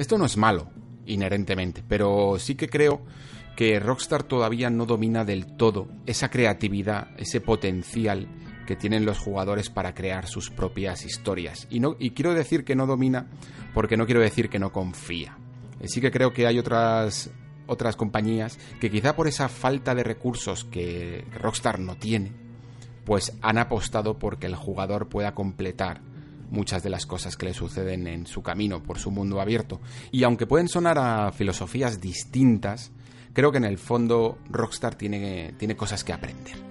[0.00, 0.70] Esto no es malo,
[1.04, 3.02] inherentemente, pero sí que creo
[3.54, 8.26] que Rockstar todavía no domina del todo esa creatividad, ese potencial
[8.66, 11.66] que tienen los jugadores para crear sus propias historias.
[11.68, 13.26] Y, no, y quiero decir que no domina
[13.74, 15.36] porque no quiero decir que no confía.
[15.80, 17.30] Eh, sí que creo que hay otras,
[17.66, 22.32] otras compañías que quizá por esa falta de recursos que Rockstar no tiene,
[23.04, 26.00] pues han apostado porque el jugador pueda completar
[26.50, 29.80] muchas de las cosas que le suceden en su camino por su mundo abierto.
[30.10, 32.90] Y aunque pueden sonar a filosofías distintas,
[33.32, 36.70] creo que en el fondo Rockstar tiene, tiene cosas que aprender.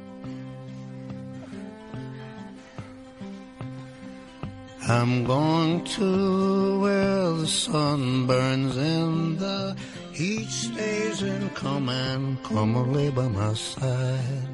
[4.88, 9.76] I'm going to where the sun burns and the
[10.14, 12.74] heat stays in come and come
[13.14, 14.50] by my side.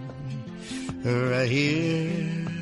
[1.06, 2.55] Right here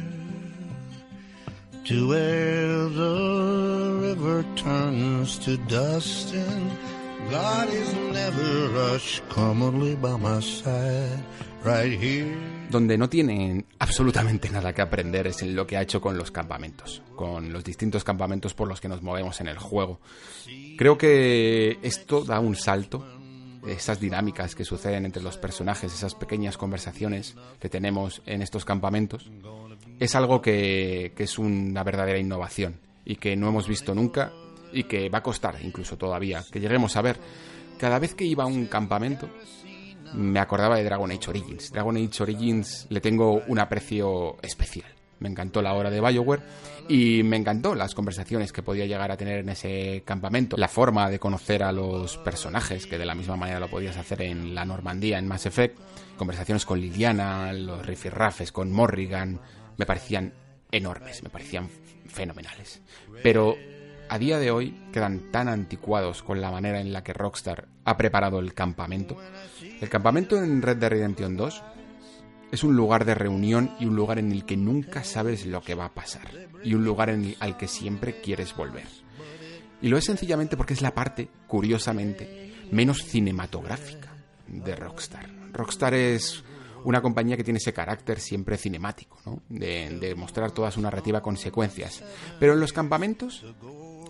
[1.86, 6.72] to where the river turns to dust and
[8.12, 11.24] never commonly by my side
[11.64, 12.38] right here.
[12.70, 16.32] Donde no tienen absolutamente nada que aprender es en lo que ha hecho con los
[16.32, 20.00] campamentos, con los distintos campamentos por los que nos movemos en el juego.
[20.78, 23.06] Creo que esto da un salto
[23.68, 29.30] esas dinámicas que suceden entre los personajes, esas pequeñas conversaciones que tenemos en estos campamentos,
[30.00, 34.32] es algo que, es una verdadera innovación y que no hemos visto nunca
[34.72, 37.18] y que va a costar incluso todavía que lleguemos a ver.
[37.78, 39.30] Cada vez que iba a un campamento
[40.14, 41.72] me acordaba de Dragon Age Origins.
[41.72, 44.88] Dragon Age Origins le tengo un aprecio especial.
[45.20, 46.44] Me encantó la hora de Bioware
[46.88, 51.10] y me encantó las conversaciones que podía llegar a tener en ese campamento, la forma
[51.10, 54.66] de conocer a los personajes, que de la misma manera lo podías hacer en la
[54.66, 55.78] Normandía, en Mass Effect,
[56.18, 59.40] conversaciones con Liliana, los rifirrafes, con Morrigan,
[59.78, 60.34] me parecían
[60.72, 61.70] enormes, me parecían
[62.08, 62.82] fenomenales.
[63.22, 63.56] Pero
[64.10, 67.98] a día de hoy quedan tan anticuados con la manera en la que Rockstar ha
[67.98, 69.18] preparado el campamento.
[69.82, 71.64] El campamento en Red Dead Redemption 2
[72.54, 75.74] es un lugar de reunión y un lugar en el que nunca sabes lo que
[75.74, 76.30] va a pasar.
[76.64, 78.86] Y un lugar en el, al que siempre quieres volver.
[79.82, 84.14] Y lo es sencillamente porque es la parte, curiosamente, menos cinematográfica
[84.46, 85.28] de Rockstar.
[85.52, 86.44] Rockstar es
[86.84, 89.42] una compañía que tiene ese carácter siempre cinemático, ¿no?
[89.50, 92.04] de, de mostrar toda su narrativa con secuencias.
[92.40, 93.44] Pero en los campamentos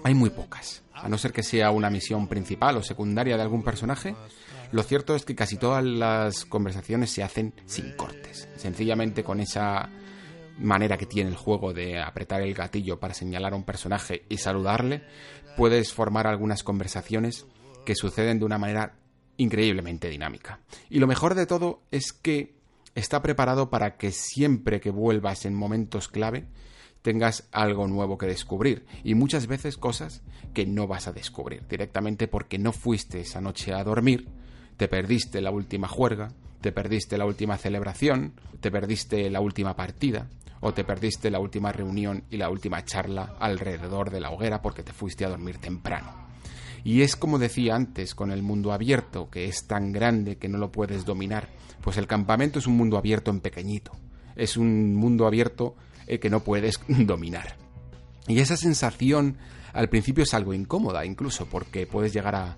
[0.03, 0.83] hay muy pocas.
[0.93, 4.15] A no ser que sea una misión principal o secundaria de algún personaje,
[4.71, 9.89] lo cierto es que casi todas las conversaciones se hacen sin cortes, sencillamente con esa
[10.59, 14.37] manera que tiene el juego de apretar el gatillo para señalar a un personaje y
[14.37, 15.03] saludarle,
[15.57, 17.45] puedes formar algunas conversaciones
[17.85, 18.95] que suceden de una manera
[19.37, 20.59] increíblemente dinámica.
[20.89, 22.55] Y lo mejor de todo es que
[22.95, 26.45] está preparado para que siempre que vuelvas en momentos clave
[27.03, 28.87] tengas algo nuevo que descubrir.
[29.03, 30.23] Y muchas veces cosas
[30.55, 31.67] que no vas a descubrir.
[31.67, 34.27] Directamente porque no fuiste esa noche a dormir
[34.77, 40.27] te perdiste la última juerga, te perdiste la última celebración, te perdiste la última partida,
[40.61, 44.83] o te perdiste la última reunión y la última charla alrededor de la hoguera porque
[44.83, 46.11] te fuiste a dormir temprano.
[46.85, 50.57] Y es como decía antes, con el mundo abierto, que es tan grande que no
[50.57, 51.49] lo puedes dominar,
[51.81, 53.91] pues el campamento es un mundo abierto en pequeñito,
[54.35, 55.75] es un mundo abierto
[56.07, 57.55] eh, que no puedes dominar.
[58.27, 59.37] Y esa sensación
[59.73, 62.57] al principio es algo incómoda incluso, porque puedes llegar a,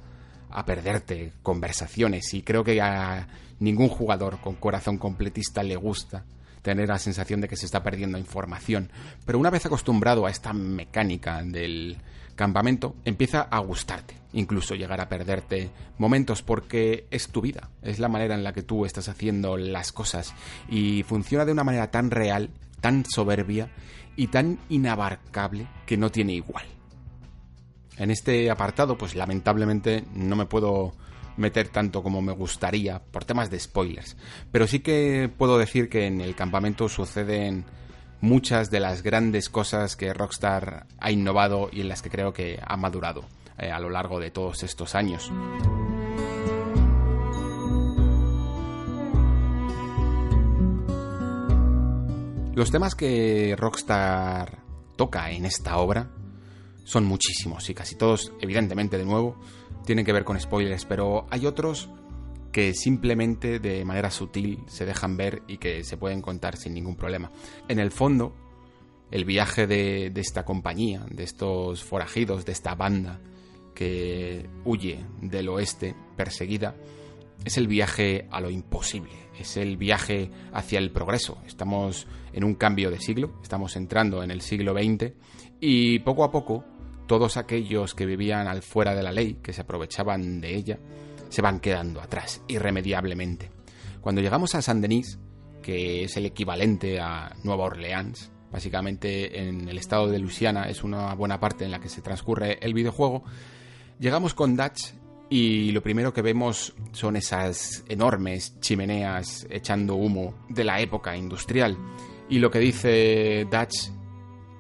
[0.50, 3.28] a perderte conversaciones y creo que a
[3.60, 6.26] ningún jugador con corazón completista le gusta
[6.62, 8.90] tener la sensación de que se está perdiendo información.
[9.26, 11.98] Pero una vez acostumbrado a esta mecánica del
[12.36, 18.10] campamento, empieza a gustarte, incluso llegar a perderte momentos porque es tu vida, es la
[18.10, 20.34] manera en la que tú estás haciendo las cosas
[20.68, 22.50] y funciona de una manera tan real,
[22.86, 23.72] tan soberbia
[24.16, 26.66] y tan inabarcable que no tiene igual.
[27.98, 30.94] En este apartado, pues lamentablemente no me puedo
[31.36, 34.16] meter tanto como me gustaría por temas de spoilers,
[34.52, 37.66] pero sí que puedo decir que en el campamento suceden
[38.22, 42.60] muchas de las grandes cosas que Rockstar ha innovado y en las que creo que
[42.64, 43.26] ha madurado
[43.58, 45.32] eh, a lo largo de todos estos años.
[52.56, 54.60] Los temas que Rockstar
[54.96, 56.10] toca en esta obra
[56.86, 59.36] son muchísimos y casi todos, evidentemente, de nuevo,
[59.86, 61.90] tienen que ver con spoilers, pero hay otros
[62.54, 66.96] que simplemente de manera sutil se dejan ver y que se pueden contar sin ningún
[66.96, 67.30] problema.
[67.68, 68.34] En el fondo,
[69.12, 73.20] el viaje de, esta compañía, de estos forajidos, de esta banda
[73.74, 76.74] que huye del oeste perseguida,
[77.44, 81.38] es el viaje a lo imposible, es el viaje hacia el progreso.
[81.46, 85.14] Estamos en un cambio de siglo, estamos entrando en el siglo XX
[85.62, 86.66] y poco a poco
[87.08, 90.78] todos aquellos que vivían al fuera de la ley, que se aprovechaban de ella,
[91.30, 93.52] se van quedando atrás irremediablemente.
[94.02, 95.18] Cuando llegamos a Saint-Denis,
[95.62, 101.14] que es el equivalente a Nueva Orleans, básicamente en el estado de Luisiana es una
[101.14, 103.24] buena parte en la que se transcurre el videojuego,
[103.98, 104.94] llegamos con Dutch
[105.30, 111.78] y lo primero que vemos son esas enormes chimeneas echando humo de la época industrial.
[112.30, 113.92] Y lo que dice Dutch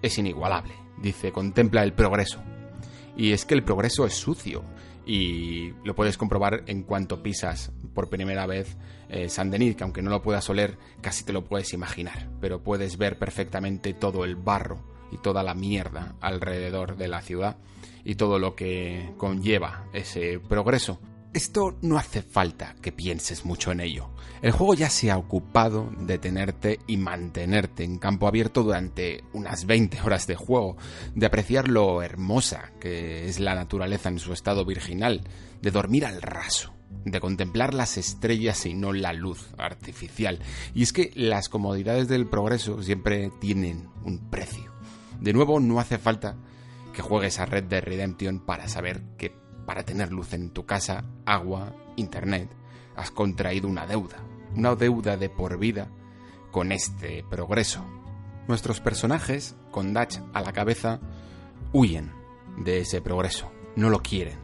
[0.02, 0.74] es inigualable.
[0.98, 2.42] Dice, contempla el progreso.
[3.18, 4.64] Y es que el progreso es sucio,
[5.06, 8.76] y lo puedes comprobar en cuanto pisas por primera vez
[9.10, 12.64] eh, San Denis, que aunque no lo puedas oler, casi te lo puedes imaginar, pero
[12.64, 17.58] puedes ver perfectamente todo el barro y toda la mierda alrededor de la ciudad
[18.04, 21.00] y todo lo que conlleva ese progreso.
[21.34, 24.10] Esto no hace falta que pienses mucho en ello.
[24.42, 29.66] El juego ya se ha ocupado de tenerte y mantenerte en campo abierto durante unas
[29.66, 30.78] 20 horas de juego,
[31.14, 35.28] de apreciar lo hermosa que es la naturaleza en su estado virginal,
[35.62, 36.74] de dormir al raso,
[37.04, 40.40] de contemplar las estrellas y no la luz artificial.
[40.74, 44.75] Y es que las comodidades del progreso siempre tienen un precio.
[45.20, 46.36] De nuevo, no hace falta
[46.94, 49.34] que juegues a Red Dead Redemption para saber que
[49.66, 52.50] para tener luz en tu casa, agua, internet,
[52.96, 54.18] has contraído una deuda,
[54.56, 55.90] una deuda de por vida
[56.52, 57.84] con este progreso.
[58.48, 61.00] Nuestros personajes, con Dutch a la cabeza,
[61.74, 62.12] huyen
[62.58, 64.38] de ese progreso, no lo quieren.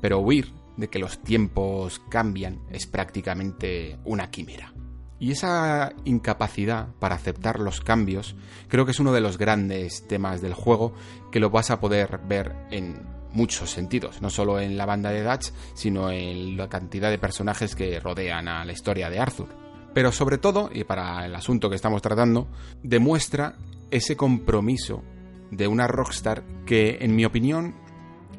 [0.00, 4.72] Pero huir de que los tiempos cambian es prácticamente una quimera.
[5.20, 8.36] Y esa incapacidad para aceptar los cambios
[8.68, 10.94] creo que es uno de los grandes temas del juego
[11.32, 13.02] que lo vas a poder ver en
[13.32, 17.74] muchos sentidos, no solo en la banda de Dutch, sino en la cantidad de personajes
[17.74, 19.48] que rodean a la historia de Arthur.
[19.92, 22.46] Pero sobre todo, y para el asunto que estamos tratando,
[22.82, 23.56] demuestra
[23.90, 25.02] ese compromiso
[25.50, 27.74] de una rockstar que, en mi opinión,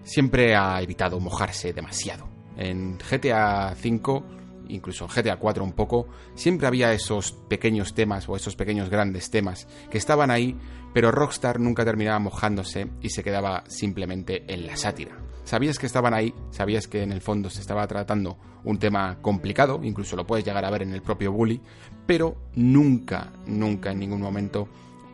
[0.04, 2.28] siempre ha evitado mojarse demasiado.
[2.56, 4.39] En GTA V
[4.70, 9.30] incluso en GTA 4 un poco, siempre había esos pequeños temas o esos pequeños grandes
[9.30, 10.58] temas que estaban ahí,
[10.94, 15.18] pero Rockstar nunca terminaba mojándose y se quedaba simplemente en la sátira.
[15.44, 19.80] Sabías que estaban ahí, sabías que en el fondo se estaba tratando un tema complicado,
[19.84, 21.60] incluso lo puedes llegar a ver en el propio Bully,
[22.06, 24.68] pero nunca, nunca en ningún momento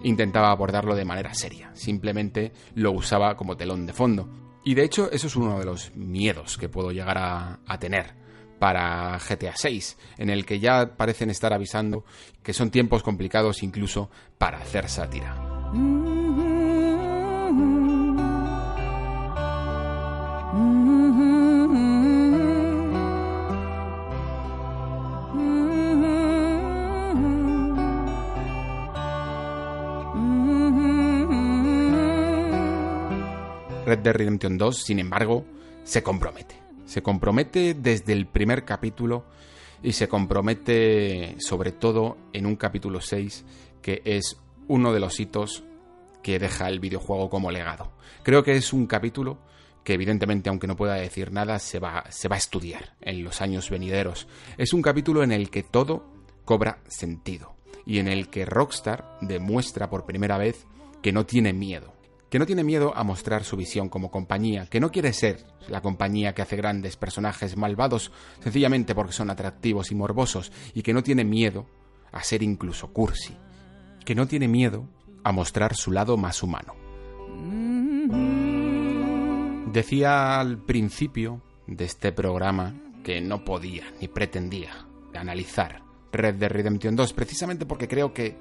[0.04, 4.30] intentaba abordarlo de manera seria, simplemente lo usaba como telón de fondo.
[4.64, 8.25] Y de hecho eso es uno de los miedos que puedo llegar a, a tener
[8.60, 12.06] para GTA 6, en el que ya parecen estar avisando
[12.44, 15.36] que son tiempos complicados incluso para hacer sátira.
[33.86, 35.46] Red Dead Redemption 2, sin embargo,
[35.84, 39.26] se compromete se compromete desde el primer capítulo
[39.84, 43.46] y se compromete sobre todo en un capítulo 6
[43.82, 45.64] que es uno de los hitos
[46.24, 47.92] que deja el videojuego como legado.
[48.24, 49.38] Creo que es un capítulo
[49.84, 53.42] que evidentemente, aunque no pueda decir nada, se va, se va a estudiar en los
[53.42, 54.28] años venideros.
[54.58, 56.04] Es un capítulo en el que todo
[56.44, 60.66] cobra sentido y en el que Rockstar demuestra por primera vez
[61.04, 61.95] que no tiene miedo
[62.30, 65.82] que no tiene miedo a mostrar su visión como compañía, que no quiere ser la
[65.82, 68.12] compañía que hace grandes personajes malvados
[68.42, 71.66] sencillamente porque son atractivos y morbosos, y que no tiene miedo
[72.12, 73.36] a ser incluso cursi,
[74.04, 74.88] que no tiene miedo
[75.24, 76.76] a mostrar su lado más humano.
[79.72, 86.96] Decía al principio de este programa que no podía ni pretendía analizar Red Dead Redemption
[86.96, 88.38] 2 precisamente porque creo que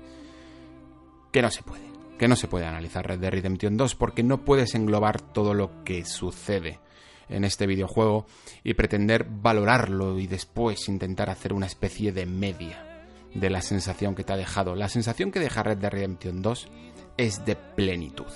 [1.33, 4.45] que no se puede que no se puede analizar Red Dead Redemption 2 porque no
[4.45, 6.81] puedes englobar todo lo que sucede
[7.29, 8.27] en este videojuego
[8.63, 14.25] y pretender valorarlo y después intentar hacer una especie de media de la sensación que
[14.25, 14.75] te ha dejado.
[14.75, 16.69] La sensación que deja Red Dead Redemption 2
[17.17, 18.31] es de plenitud.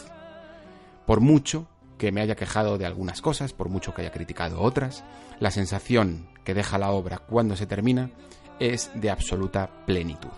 [1.07, 5.05] Por mucho que me haya quejado de algunas cosas, por mucho que haya criticado otras,
[5.41, 8.11] la sensación que deja la obra cuando se termina
[8.61, 10.31] es de absoluta plenitud.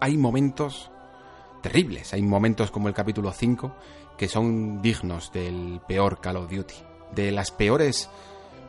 [0.00, 0.90] Hay momentos
[1.64, 2.12] terribles.
[2.12, 3.74] Hay momentos como el capítulo 5
[4.18, 6.74] que son dignos del peor Call of Duty,
[7.14, 8.10] de las peores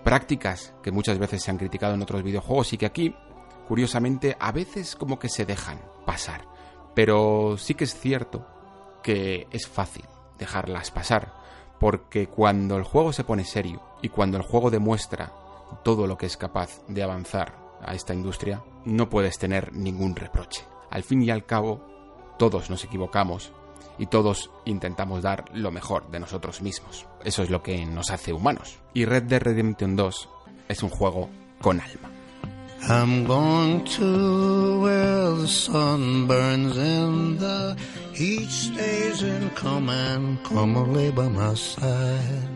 [0.05, 3.13] prácticas que muchas veces se han criticado en otros videojuegos y que aquí,
[3.67, 6.47] curiosamente, a veces como que se dejan pasar.
[6.93, 8.47] Pero sí que es cierto
[9.03, 10.05] que es fácil
[10.39, 11.33] dejarlas pasar,
[11.81, 15.33] porque cuando el juego se pone serio y cuando el juego demuestra
[15.83, 20.63] todo lo que es capaz de avanzar a esta industria, no puedes tener ningún reproche.
[20.89, 21.94] Al fin y al cabo,
[22.37, 23.51] todos nos equivocamos
[23.97, 27.05] y todos intentamos dar lo mejor de nosotros mismos.
[27.23, 28.77] Eso es lo que nos hace humanos.
[28.93, 30.29] Y Red Dead Redemption 2
[30.67, 31.29] es un juego
[31.61, 32.11] con alma.
[32.87, 37.75] I'm going to where the sun burns and the
[38.13, 40.43] heat stays in command.
[40.43, 42.49] Come lay by my side,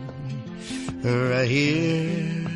[1.02, 2.46] right here,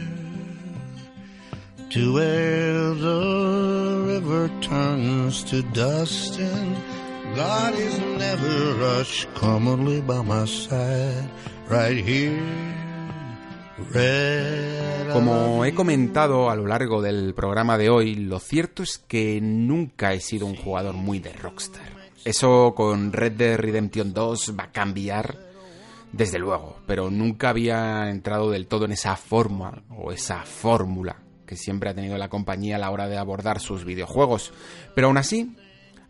[1.91, 6.77] to where the river turns to dust and
[7.37, 9.27] God is never rush.
[9.35, 11.29] Come lay by my side,
[11.69, 12.39] right here.
[15.13, 20.13] Como he comentado a lo largo del programa de hoy, lo cierto es que nunca
[20.13, 21.83] he sido un jugador muy de Rockstar.
[22.25, 25.37] Eso con Red Dead Redemption 2 va a cambiar,
[26.13, 31.17] desde luego, pero nunca había entrado del todo en esa forma o esa fórmula
[31.47, 34.53] que siempre ha tenido la compañía a la hora de abordar sus videojuegos.
[34.95, 35.57] Pero aún así,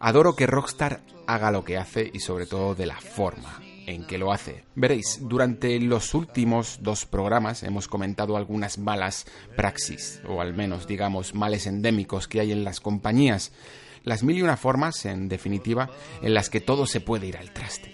[0.05, 4.19] adoro que Rockstar haga lo que hace y sobre todo de la forma en que
[4.19, 4.67] lo hace.
[4.75, 9.25] Veréis, durante los últimos dos programas hemos comentado algunas malas
[9.57, 13.53] praxis, o al menos digamos males endémicos que hay en las compañías,
[14.03, 15.89] las mil y una formas, en definitiva,
[16.21, 17.94] en las que todo se puede ir al traste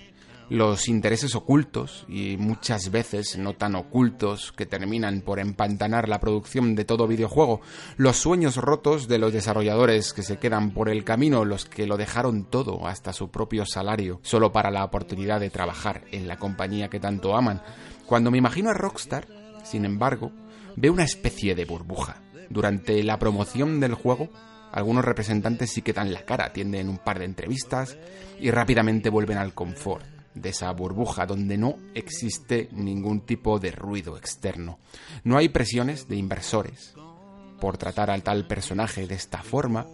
[0.51, 6.75] los intereses ocultos y muchas veces no tan ocultos que terminan por empantanar la producción
[6.75, 7.61] de todo videojuego,
[7.97, 11.97] los sueños rotos de los desarrolladores que se quedan por el camino, los que lo
[11.97, 16.89] dejaron todo hasta su propio salario solo para la oportunidad de trabajar en la compañía
[16.89, 17.63] que tanto aman.
[18.07, 19.29] Cuando me imagino a Rockstar,
[19.63, 20.33] sin embargo,
[20.75, 22.17] veo una especie de burbuja.
[22.49, 24.29] Durante la promoción del juego,
[24.73, 27.97] algunos representantes sí que dan la cara, atienden un par de entrevistas
[28.41, 34.17] y rápidamente vuelven al confort de esa burbuja donde no existe ningún tipo de ruido
[34.17, 34.79] externo.
[35.25, 36.95] No hay presiones de inversores
[37.61, 39.87] por tratar al tal personaje de esta forma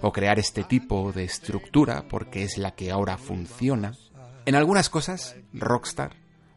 [0.00, 3.94] o crear este tipo de estructura porque es la que ahora funciona.
[4.46, 6.16] En algunas cosas, Rockstar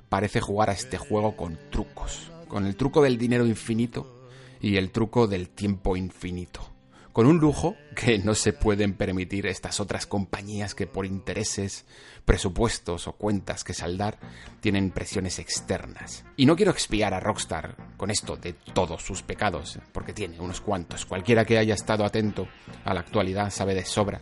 [0.09, 4.27] parece jugar a este juego con trucos, con el truco del dinero infinito
[4.61, 6.74] y el truco del tiempo infinito
[7.15, 11.85] con un lujo que no se pueden permitir estas otras compañías que por intereses,
[12.25, 14.19] presupuestos o cuentas que saldar
[14.59, 16.25] tienen presiones externas.
[16.35, 20.59] Y no quiero expiar a Rockstar con esto de todos sus pecados, porque tiene unos
[20.59, 21.05] cuantos.
[21.05, 22.49] Cualquiera que haya estado atento
[22.83, 24.19] a la actualidad sabe de sobra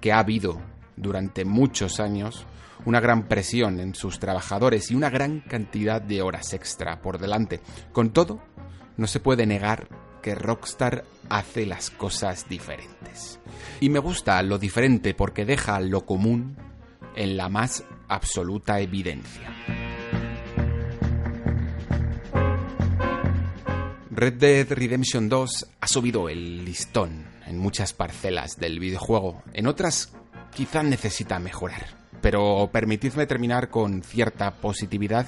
[0.00, 0.60] que ha habido
[0.94, 2.46] durante muchos años
[2.84, 7.60] una gran presión en sus trabajadores y una gran cantidad de horas extra por delante.
[7.90, 8.40] Con todo,
[8.96, 9.88] no se puede negar
[10.20, 13.40] que Rockstar hace las cosas diferentes.
[13.80, 16.56] Y me gusta lo diferente porque deja lo común
[17.14, 19.52] en la más absoluta evidencia.
[24.10, 30.12] Red Dead Redemption 2 ha subido el listón en muchas parcelas del videojuego, en otras
[30.52, 31.86] quizá necesita mejorar.
[32.20, 35.26] Pero permitidme terminar con cierta positividad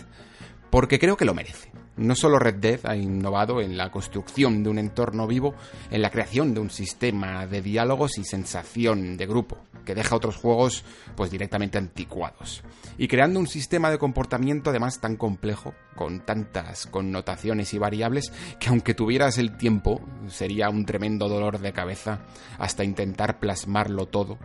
[0.70, 1.69] porque creo que lo merece.
[1.96, 5.54] No solo Red Dead ha innovado en la construcción de un entorno vivo,
[5.90, 10.36] en la creación de un sistema de diálogos y sensación de grupo, que deja otros
[10.36, 10.84] juegos
[11.14, 12.62] pues directamente anticuados,
[12.96, 18.68] y creando un sistema de comportamiento además tan complejo, con tantas connotaciones y variables, que
[18.68, 22.20] aunque tuvieras el tiempo, sería un tremendo dolor de cabeza
[22.58, 24.38] hasta intentar plasmarlo todo,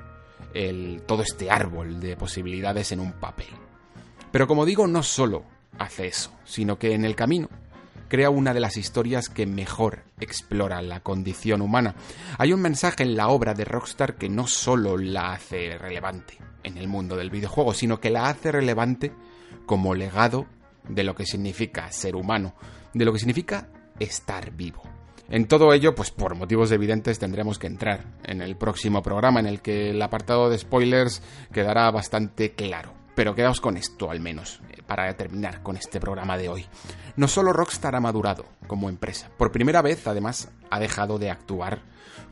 [0.54, 3.48] el, todo este árbol de posibilidades en un papel.
[4.32, 7.50] Pero como digo, no solo hace eso, sino que en el camino
[8.08, 11.96] crea una de las historias que mejor explora la condición humana.
[12.38, 16.78] Hay un mensaje en la obra de Rockstar que no solo la hace relevante en
[16.78, 19.12] el mundo del videojuego, sino que la hace relevante
[19.66, 20.46] como legado
[20.88, 22.54] de lo que significa ser humano,
[22.94, 23.68] de lo que significa
[24.00, 24.84] estar vivo.
[25.28, 29.48] En todo ello, pues por motivos evidentes tendremos que entrar en el próximo programa en
[29.48, 33.05] el que el apartado de spoilers quedará bastante claro.
[33.16, 36.66] Pero quedaos con esto al menos para terminar con este programa de hoy.
[37.16, 41.82] No solo Rockstar ha madurado como empresa, por primera vez además ha dejado de actuar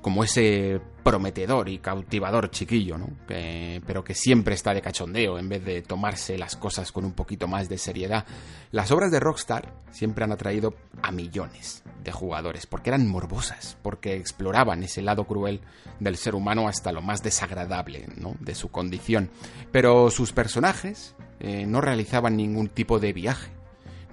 [0.01, 3.09] como ese prometedor y cautivador chiquillo, ¿no?
[3.27, 7.47] pero que siempre está de cachondeo en vez de tomarse las cosas con un poquito
[7.47, 8.25] más de seriedad.
[8.71, 14.15] Las obras de Rockstar siempre han atraído a millones de jugadores, porque eran morbosas, porque
[14.15, 15.61] exploraban ese lado cruel
[15.99, 18.07] del ser humano hasta lo más desagradable
[18.39, 19.29] de su condición.
[19.71, 23.51] Pero sus personajes eh, no realizaban ningún tipo de viaje,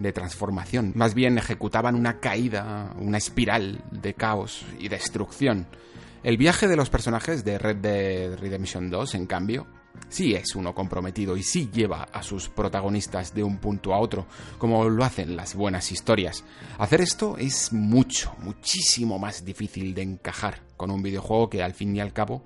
[0.00, 0.92] de transformación.
[0.96, 5.66] Más bien ejecutaban una caída, una espiral de caos y destrucción.
[6.22, 9.66] El viaje de los personajes de Red Dead Redemption 2, en cambio,
[10.08, 14.26] sí es uno comprometido y sí lleva a sus protagonistas de un punto a otro,
[14.58, 16.44] como lo hacen las buenas historias.
[16.78, 21.94] Hacer esto es mucho, muchísimo más difícil de encajar con un videojuego que al fin
[21.96, 22.44] y al cabo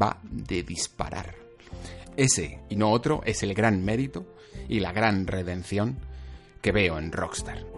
[0.00, 1.34] va de disparar.
[2.16, 4.34] Ese y no otro es el gran mérito
[4.68, 5.98] y la gran redención
[6.60, 7.77] que veo en Rockstar.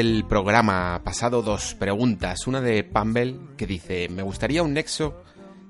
[0.00, 2.46] Del programa pasado dos preguntas.
[2.46, 5.22] Una de Pambel que dice, me gustaría un nexo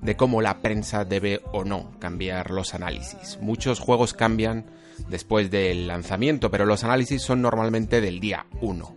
[0.03, 3.39] de cómo la prensa debe o no cambiar los análisis.
[3.41, 4.67] Muchos juegos cambian
[5.09, 8.95] después del lanzamiento, pero los análisis son normalmente del día 1.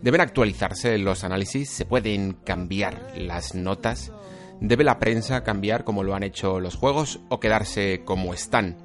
[0.00, 1.68] ¿Deben actualizarse los análisis?
[1.68, 4.10] ¿Se pueden cambiar las notas?
[4.62, 8.78] ¿Debe la prensa cambiar como lo han hecho los juegos o quedarse como están?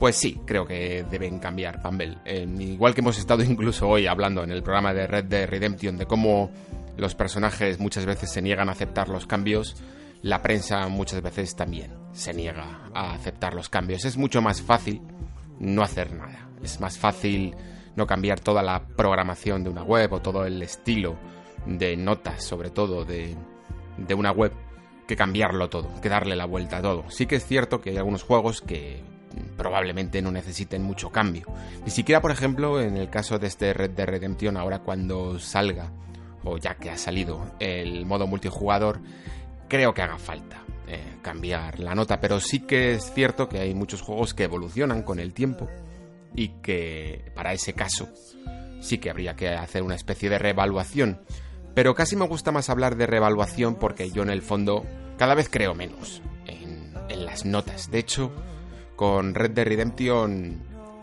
[0.00, 2.16] Pues sí, creo que deben cambiar, Pambel.
[2.24, 6.06] igual que hemos estado incluso hoy hablando en el programa de Red Dead Redemption de
[6.06, 6.50] cómo
[6.96, 9.76] los personajes muchas veces se niegan a aceptar los cambios,
[10.22, 14.06] la prensa muchas veces también se niega a aceptar los cambios.
[14.06, 15.02] Es mucho más fácil
[15.58, 16.48] no hacer nada.
[16.62, 17.54] Es más fácil
[17.94, 21.18] no cambiar toda la programación de una web o todo el estilo
[21.66, 23.36] de notas, sobre todo de,
[23.98, 24.52] de una web,
[25.06, 27.04] que cambiarlo todo, que darle la vuelta a todo.
[27.10, 29.19] Sí que es cierto que hay algunos juegos que
[29.56, 31.46] probablemente no necesiten mucho cambio.
[31.84, 35.90] Ni siquiera, por ejemplo, en el caso de este Red de Redemption, ahora cuando salga,
[36.44, 39.00] o ya que ha salido el modo multijugador,
[39.68, 43.74] creo que haga falta eh, cambiar la nota, pero sí que es cierto que hay
[43.74, 45.68] muchos juegos que evolucionan con el tiempo
[46.34, 48.08] y que para ese caso
[48.80, 51.20] sí que habría que hacer una especie de reevaluación.
[51.74, 54.84] Pero casi me gusta más hablar de reevaluación porque yo en el fondo
[55.16, 57.90] cada vez creo menos en, en las notas.
[57.90, 58.32] De hecho,
[59.00, 60.58] con Red Dead Redemption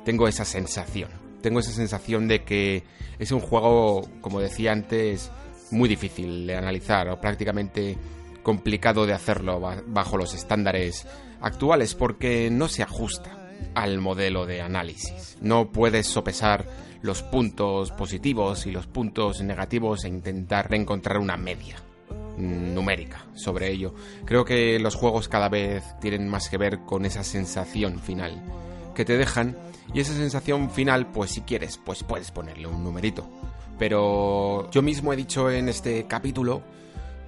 [0.06, 1.10] tengo esa sensación.
[1.42, 2.84] Tengo esa sensación de que
[3.18, 5.32] es un juego, como decía antes,
[5.72, 7.98] muy difícil de analizar o prácticamente
[8.44, 11.08] complicado de hacerlo bajo los estándares
[11.42, 13.36] actuales porque no se ajusta
[13.74, 15.36] al modelo de análisis.
[15.42, 16.68] No puedes sopesar
[17.02, 21.78] los puntos positivos y los puntos negativos e intentar encontrar una media
[22.38, 23.94] numérica sobre ello.
[24.26, 28.42] Creo que los juegos cada vez tienen más que ver con esa sensación final
[28.96, 29.58] que te dejan
[29.94, 33.28] y esa sensación final, pues si quieres, pues puedes ponerle un numerito.
[33.80, 36.62] Pero yo mismo he dicho en este capítulo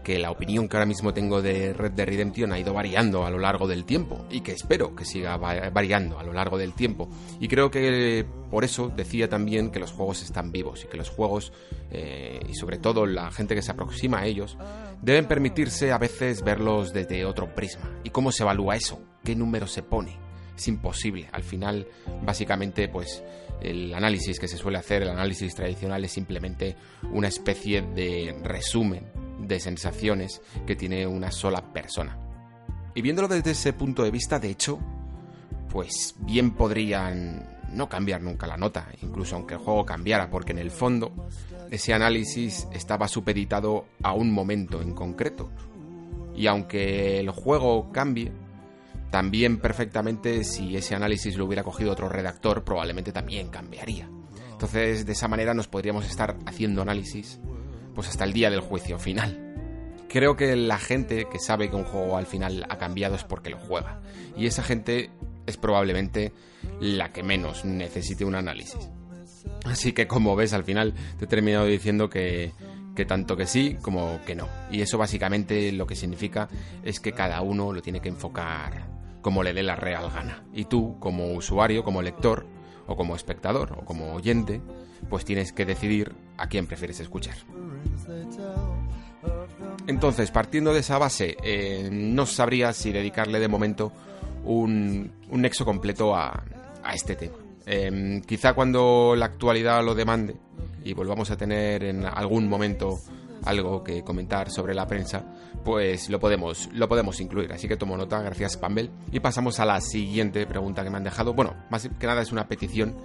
[0.09, 3.29] que la opinión que ahora mismo tengo de Red Dead Redemption ha ido variando a
[3.29, 7.07] lo largo del tiempo y que espero que siga variando a lo largo del tiempo.
[7.39, 11.11] Y creo que por eso decía también que los juegos están vivos y que los
[11.11, 11.53] juegos,
[11.91, 14.57] eh, y sobre todo la gente que se aproxima a ellos,
[14.99, 18.01] deben permitirse a veces verlos desde otro prisma.
[18.03, 18.99] ¿Y cómo se evalúa eso?
[19.23, 20.17] ¿Qué número se pone?
[20.57, 21.29] Es imposible.
[21.31, 21.87] Al final,
[22.25, 23.23] básicamente, pues
[23.61, 26.75] el análisis que se suele hacer, el análisis tradicional, es simplemente
[27.11, 32.17] una especie de resumen de sensaciones que tiene una sola persona.
[32.95, 34.79] Y viéndolo desde ese punto de vista, de hecho,
[35.69, 40.59] pues bien podrían no cambiar nunca la nota, incluso aunque el juego cambiara, porque en
[40.59, 41.13] el fondo
[41.69, 45.51] ese análisis estaba supeditado a un momento en concreto.
[46.35, 48.31] Y aunque el juego cambie,
[49.11, 54.09] también perfectamente si ese análisis lo hubiera cogido otro redactor, probablemente también cambiaría.
[54.51, 57.39] Entonces, de esa manera nos podríamos estar haciendo análisis
[57.99, 59.37] pues hasta el día del juicio final.
[60.07, 63.49] Creo que la gente que sabe que un juego al final ha cambiado es porque
[63.49, 63.99] lo juega.
[64.37, 65.09] Y esa gente
[65.45, 66.31] es probablemente
[66.79, 68.89] la que menos necesite un análisis.
[69.65, 72.53] Así que como ves al final te he terminado diciendo que,
[72.95, 74.47] que tanto que sí como que no.
[74.71, 76.47] Y eso básicamente lo que significa
[76.85, 78.87] es que cada uno lo tiene que enfocar
[79.21, 80.45] como le dé la real gana.
[80.53, 82.47] Y tú como usuario, como lector,
[82.87, 84.61] o como espectador, o como oyente,
[85.09, 87.35] pues tienes que decidir a quién prefieres escuchar.
[89.87, 93.91] Entonces, partiendo de esa base, eh, no sabría si dedicarle de momento
[94.43, 96.43] un, nexo completo a,
[96.93, 97.35] este tema.
[97.65, 100.35] Em, quizá cuando la actualidad lo demande
[100.83, 102.99] y volvamos a tener en algún momento
[103.45, 105.23] algo que comentar sobre la prensa,
[105.63, 107.51] pues lo podemos, lo podemos incluir.
[107.53, 108.89] Así que tomo nota, gracias Pambel.
[109.11, 111.33] Y pasamos a la siguiente pregunta que me han dejado.
[111.33, 112.95] Bueno, más que nada es una petición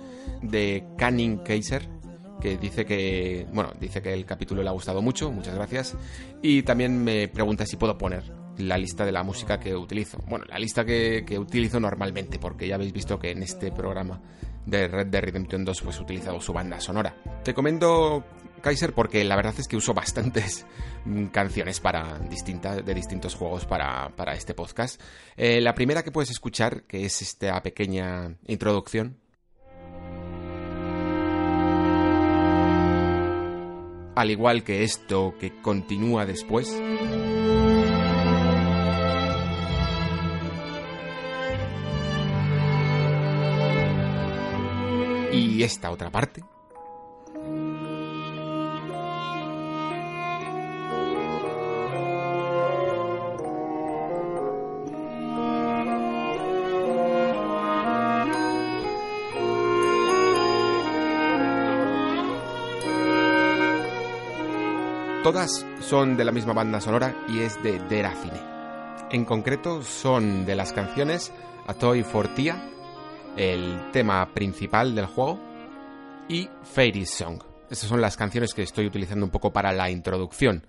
[0.43, 1.89] de Canning Kaiser,
[2.45, 5.97] que dice que, bueno, dice que el capítulo le ha gustado mucho, muchas gracias.
[6.43, 8.23] Y también me pregunta si puedo poner
[8.59, 10.19] la lista de la música que utilizo.
[10.29, 14.21] Bueno, la lista que, que utilizo normalmente, porque ya habéis visto que en este programa
[14.67, 17.17] de Red Dead Redemption 2 pues he utilizado su banda sonora.
[17.43, 18.23] Te comento
[18.61, 20.67] Kaiser porque la verdad es que uso bastantes
[21.33, 25.01] canciones para de distintos juegos para, este podcast.
[25.39, 29.24] Eh, la primera que puedes escuchar, que es esta pequeña introducción.
[34.15, 36.81] Al igual que esto que continúa después.
[45.33, 46.43] Y esta otra parte.
[65.25, 68.39] Todas son de la misma banda sonora y es de Derafine.
[69.11, 71.33] En concreto son de las canciones
[71.67, 72.63] A Toy for Tia,
[73.35, 75.41] el tema principal del juego,
[76.29, 77.43] y Fairy Song.
[77.71, 80.67] Esas son las canciones que estoy utilizando un poco para la introducción.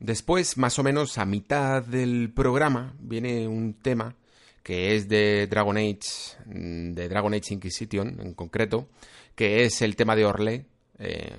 [0.00, 4.16] Después, más o menos a mitad del programa, viene un tema
[4.64, 6.00] que es de Dragon Age,
[6.46, 8.88] mm, de Dragon Age Inquisition en concreto,
[9.36, 10.66] que es el tema de Orlé,
[10.98, 11.36] eh,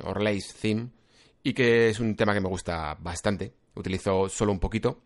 [0.62, 0.92] Theme,
[1.44, 3.54] y que es un tema que me gusta bastante.
[3.76, 5.02] Utilizo solo un poquito.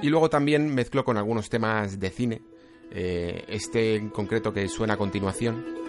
[0.00, 2.42] Y luego también mezclo con algunos temas de cine.
[2.90, 5.87] Eh, este en concreto que suena a continuación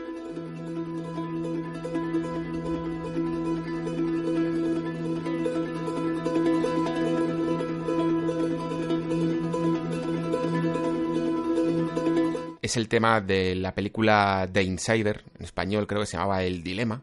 [12.69, 16.61] es el tema de la película The Insider, en español creo que se llamaba El
[16.61, 17.01] Dilema,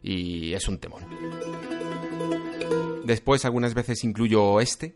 [0.00, 1.02] y es un temón.
[3.04, 4.94] Después algunas veces incluyo este,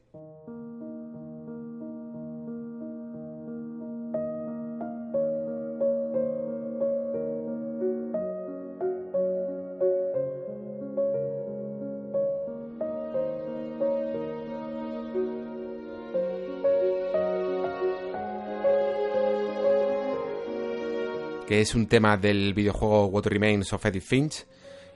[21.63, 24.45] es un tema del videojuego What Remains of Edith Finch.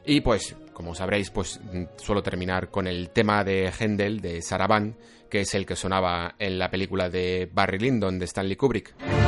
[0.05, 1.61] Y pues, como sabréis, pues
[1.97, 4.97] suelo terminar con el tema de Händel de Saravan,
[5.31, 9.26] que es el que sonaba en la película de Barry Lyndon de Stanley Kubrick.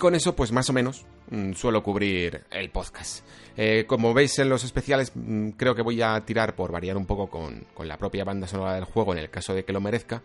[0.00, 3.24] Con eso, pues más o menos, mm, suelo cubrir el podcast.
[3.56, 7.06] Eh, como veis en los especiales, mm, creo que voy a tirar por variar un
[7.06, 10.22] poco con, la propia banda sonora del juego en el caso de que lo merezca.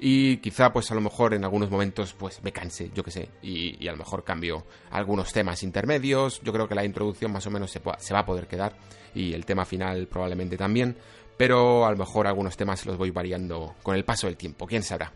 [0.00, 3.28] Y quizá, pues a lo mejor en algunos momentos, pues me canse, yo que sé.
[3.42, 6.40] Y, a lo mejor cambio algunos temas intermedios.
[6.42, 8.74] Yo creo que la introducción más o menos se, se va a poder quedar.
[9.14, 10.96] Y el tema final probablemente también.
[11.36, 14.82] Pero a lo mejor algunos temas los voy variando con el paso del tiempo, quién
[14.82, 15.12] sabrá.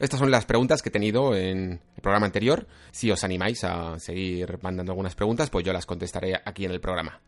[0.00, 2.66] Estas son las preguntas que he tenido en el programa anterior.
[2.90, 6.80] Si os animáis a seguir mandando algunas preguntas, pues yo las contestaré aquí en el
[6.80, 7.20] programa.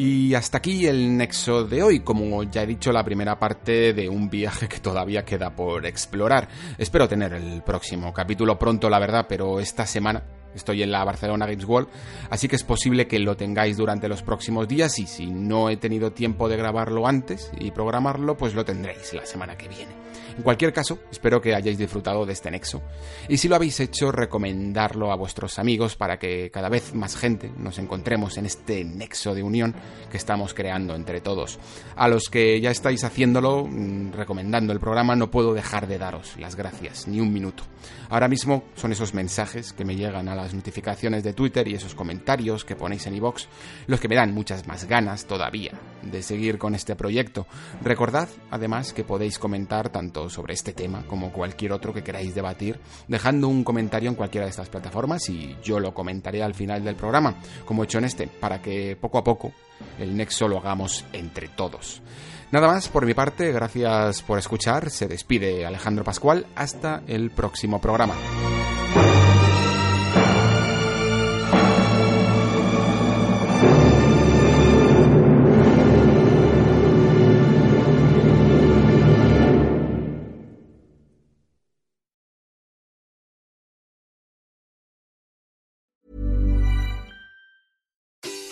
[0.00, 4.08] Y hasta aquí el nexo de hoy, como ya he dicho, la primera parte de
[4.08, 6.48] un viaje que todavía queda por explorar.
[6.78, 10.22] Espero tener el próximo capítulo pronto, la verdad, pero esta semana
[10.54, 11.88] Estoy en la Barcelona Games World,
[12.30, 15.76] así que es posible que lo tengáis durante los próximos días y si no he
[15.76, 20.08] tenido tiempo de grabarlo antes y programarlo, pues lo tendréis la semana que viene.
[20.38, 22.80] En cualquier caso, espero que hayáis disfrutado de este nexo.
[23.28, 27.50] Y si lo habéis hecho, recomendarlo a vuestros amigos para que cada vez más gente
[27.58, 29.74] nos encontremos en este nexo de unión
[30.08, 31.58] que estamos creando entre todos.
[31.96, 36.36] A los que ya estáis haciéndolo, mm, recomendando el programa, no puedo dejar de daros
[36.38, 37.64] las gracias, ni un minuto.
[38.08, 41.94] Ahora mismo son esos mensajes que me llegan a las notificaciones de Twitter y esos
[41.94, 43.46] comentarios que ponéis en iVoox
[43.86, 45.72] los que me dan muchas más ganas todavía
[46.02, 47.46] de seguir con este proyecto.
[47.82, 52.78] Recordad, además, que podéis comentar tanto sobre este tema como cualquier otro que queráis debatir,
[53.08, 56.96] dejando un comentario en cualquiera de estas plataformas y yo lo comentaré al final del
[56.96, 59.52] programa, como he hecho en este, para que poco a poco
[59.98, 62.02] el nexo lo hagamos entre todos.
[62.50, 67.80] Nada más por mi parte, gracias por escuchar, se despide Alejandro Pascual, hasta el próximo
[67.80, 68.14] programa.